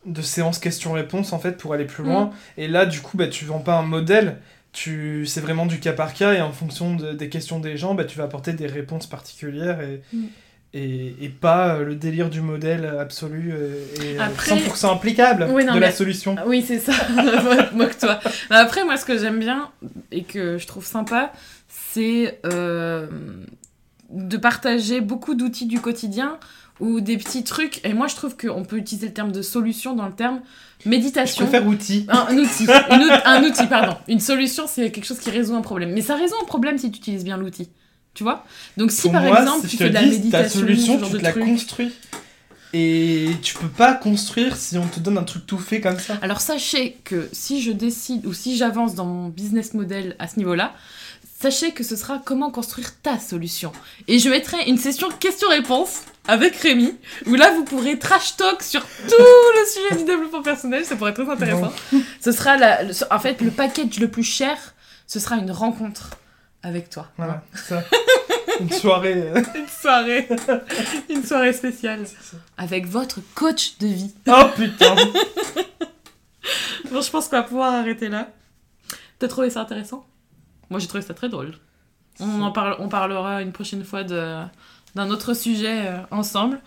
[0.06, 2.26] de séances questions-réponses en fait pour aller plus loin.
[2.26, 2.32] Mm.
[2.58, 4.38] Et là, du coup, bah, tu vends pas un modèle.
[4.72, 7.94] Tu, c'est vraiment du cas par cas et en fonction de- des questions des gens,
[7.94, 10.24] bah, tu vas apporter des réponses particulières et, Mm.
[10.76, 15.64] Et, et pas euh, le délire du modèle absolu et euh, Après- 100% applicable Oui,
[15.64, 16.36] non, de mais- la solution.
[16.38, 16.92] Ah Oui, c'est ça.
[17.74, 18.18] Moque-toi.
[18.50, 19.70] Après, moi, ce que j'aime bien
[20.12, 21.32] et que je trouve sympa,
[21.68, 23.06] c'est euh,
[24.10, 26.38] de partager beaucoup d'outils du quotidien
[26.78, 27.82] ou des petits trucs.
[27.84, 30.40] Et moi, je trouve qu'on peut utiliser le terme de solution dans le terme
[30.84, 31.46] Je méditation.
[31.46, 32.06] préfère outil.
[32.08, 33.96] Un, un outil, Une un outil, pardon.
[34.08, 35.92] Une solution, c'est quelque chose qui résout un problème.
[35.94, 37.70] Mais ça résout un problème si tu utilises bien l'outil.
[38.16, 38.46] Tu vois?
[38.78, 40.94] Donc si Pour par moi, exemple si tu fais de la dis, méditation, ta solution,
[40.94, 41.92] ce genre tu de te la construis.
[42.72, 46.18] Et tu peux pas construire si on te donne un truc tout fait comme ça.
[46.22, 50.38] Alors sachez que si je décide ou si j'avance dans mon business model à ce
[50.38, 50.72] niveau-là,
[51.38, 53.70] sachez que ce sera comment construire ta solution.
[54.08, 56.94] Et je mettrai une session questions-réponses avec Rémi,
[57.26, 61.10] où là vous pourrez trash talk sur tout le sujet du développement personnel, ça pourrait
[61.10, 61.72] être très intéressant.
[62.20, 64.56] Ce sera la, en fait le package le plus cher,
[65.06, 66.10] ce sera une rencontre
[66.66, 67.06] avec toi.
[67.16, 67.82] Voilà, ça.
[68.60, 69.14] Une soirée.
[69.22, 70.28] euh, Une soirée,
[71.10, 72.04] une soirée spéciale
[72.56, 74.14] avec votre coach de vie.
[74.26, 74.94] Oh putain
[76.90, 78.28] Bon, je pense qu'on va pouvoir arrêter là.
[79.18, 80.06] T'as trouvé ça intéressant?
[80.70, 81.52] Moi, j'ai trouvé ça très drôle.
[82.18, 84.50] On en parle, on parlera une prochaine fois d'un
[85.10, 86.60] autre sujet euh, ensemble.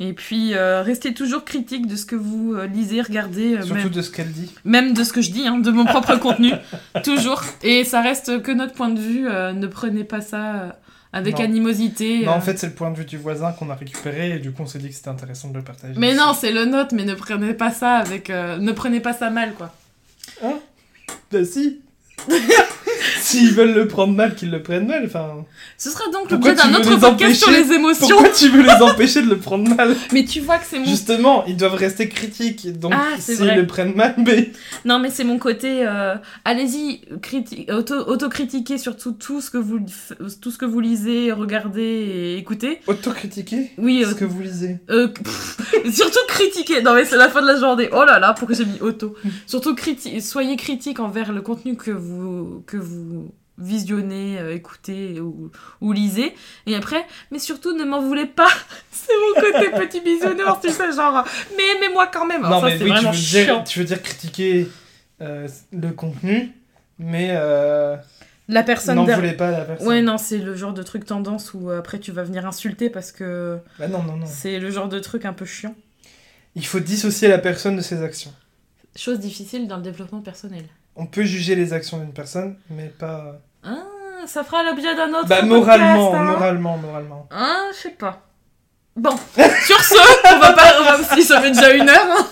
[0.00, 3.74] Et puis, euh, restez toujours critique de ce que vous euh, lisez, regardez, euh, Surtout
[3.74, 4.52] même, de ce qu'elle dit.
[4.64, 6.50] même de ce que je dis, hein, de mon propre contenu.
[7.04, 7.42] Toujours.
[7.62, 9.22] Et ça reste que notre point de vue.
[9.22, 10.76] ne prenez pas ça
[11.12, 11.44] avec Non.
[11.44, 12.24] animosité.
[12.26, 14.50] Non, en fait, c'est le point de vue du voisin qu'on a récupéré et du
[14.50, 15.94] coup, on s'est dit que c'était intéressant de le partager.
[15.96, 18.30] Mais non, c'est le nôtre, mais ne prenez pas ça avec.
[18.30, 19.72] ne prenez pas ça mal, quoi.
[21.30, 21.80] Bah si
[23.34, 25.04] S'ils veulent le prendre mal, qu'ils le prennent mal.
[25.06, 25.44] Enfin,
[25.78, 28.06] Ce sera donc l'objet d'un autre podcast sur les émotions.
[28.08, 30.84] pourquoi tu veux les empêcher de le prendre mal Mais tu vois que c'est mon
[30.84, 32.78] Justement, ils doivent rester critiques.
[32.78, 34.52] Donc, Ah, s'ils le prennent mal, mais.
[34.84, 35.86] Non, mais c'est mon côté.
[35.86, 36.14] euh,
[36.44, 39.78] Allez-y, criti- auto- autocritiquez surtout tout ce que vous
[40.40, 42.80] tout ce que vous lisez, regardez et écoutez.
[42.86, 44.78] Autocritiquer Oui, ce euh, que vous lisez.
[44.90, 45.58] euh, pff,
[45.92, 46.82] surtout critiquer.
[46.82, 47.88] Non, mais c'est la fin de la journée.
[47.92, 49.14] Oh là là, pourquoi j'ai mis auto
[49.46, 53.23] Surtout criti- soyez critique envers le contenu que vous que vous
[53.58, 55.50] visionnez, euh, écoutez ou,
[55.80, 56.34] ou lisez.
[56.66, 58.48] Et après, mais surtout ne m'en voulez pas.
[58.90, 61.24] c'est mon côté petit bisounours, tu sais, genre.
[61.56, 62.42] Mais aimez-moi quand même.
[62.42, 63.44] non, Alors ça, mais c'est oui, tu vraiment veux, chiant.
[63.56, 64.68] dire, tu veux dire critiquer
[65.20, 66.52] euh, le contenu,
[66.98, 67.96] mais euh,
[68.48, 69.86] La personne n'en voulez pas la personne.
[69.88, 72.90] Ouais, non, c'est le genre de truc tendance où euh, après tu vas venir insulter
[72.90, 74.26] parce que Bah non, non, non.
[74.26, 75.74] c'est le genre de truc un peu chiant.
[76.56, 78.32] Il faut dissocier la personne de ses actions.
[78.96, 80.64] Chose difficile dans le développement personnel.
[80.96, 83.40] On peut juger les actions d'une personne, mais pas.
[83.64, 83.78] Ah,
[84.26, 86.24] ça fera l'objet d'un autre Bah, podcast, moralement, hein.
[86.24, 87.28] moralement, moralement.
[87.32, 88.22] Ah, je sais pas.
[88.96, 89.10] Bon,
[89.66, 90.72] sur ce, on va pas...
[90.80, 92.06] on va- Si ça fait déjà une heure.
[92.18, 92.26] hein.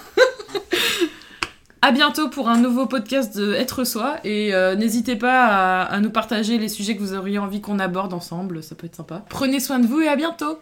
[1.84, 5.98] À bientôt pour un nouveau podcast de Être Soi et euh, n'hésitez pas à, à
[5.98, 9.24] nous partager les sujets que vous auriez envie qu'on aborde ensemble, ça peut être sympa.
[9.28, 10.60] Prenez soin de vous et à bientôt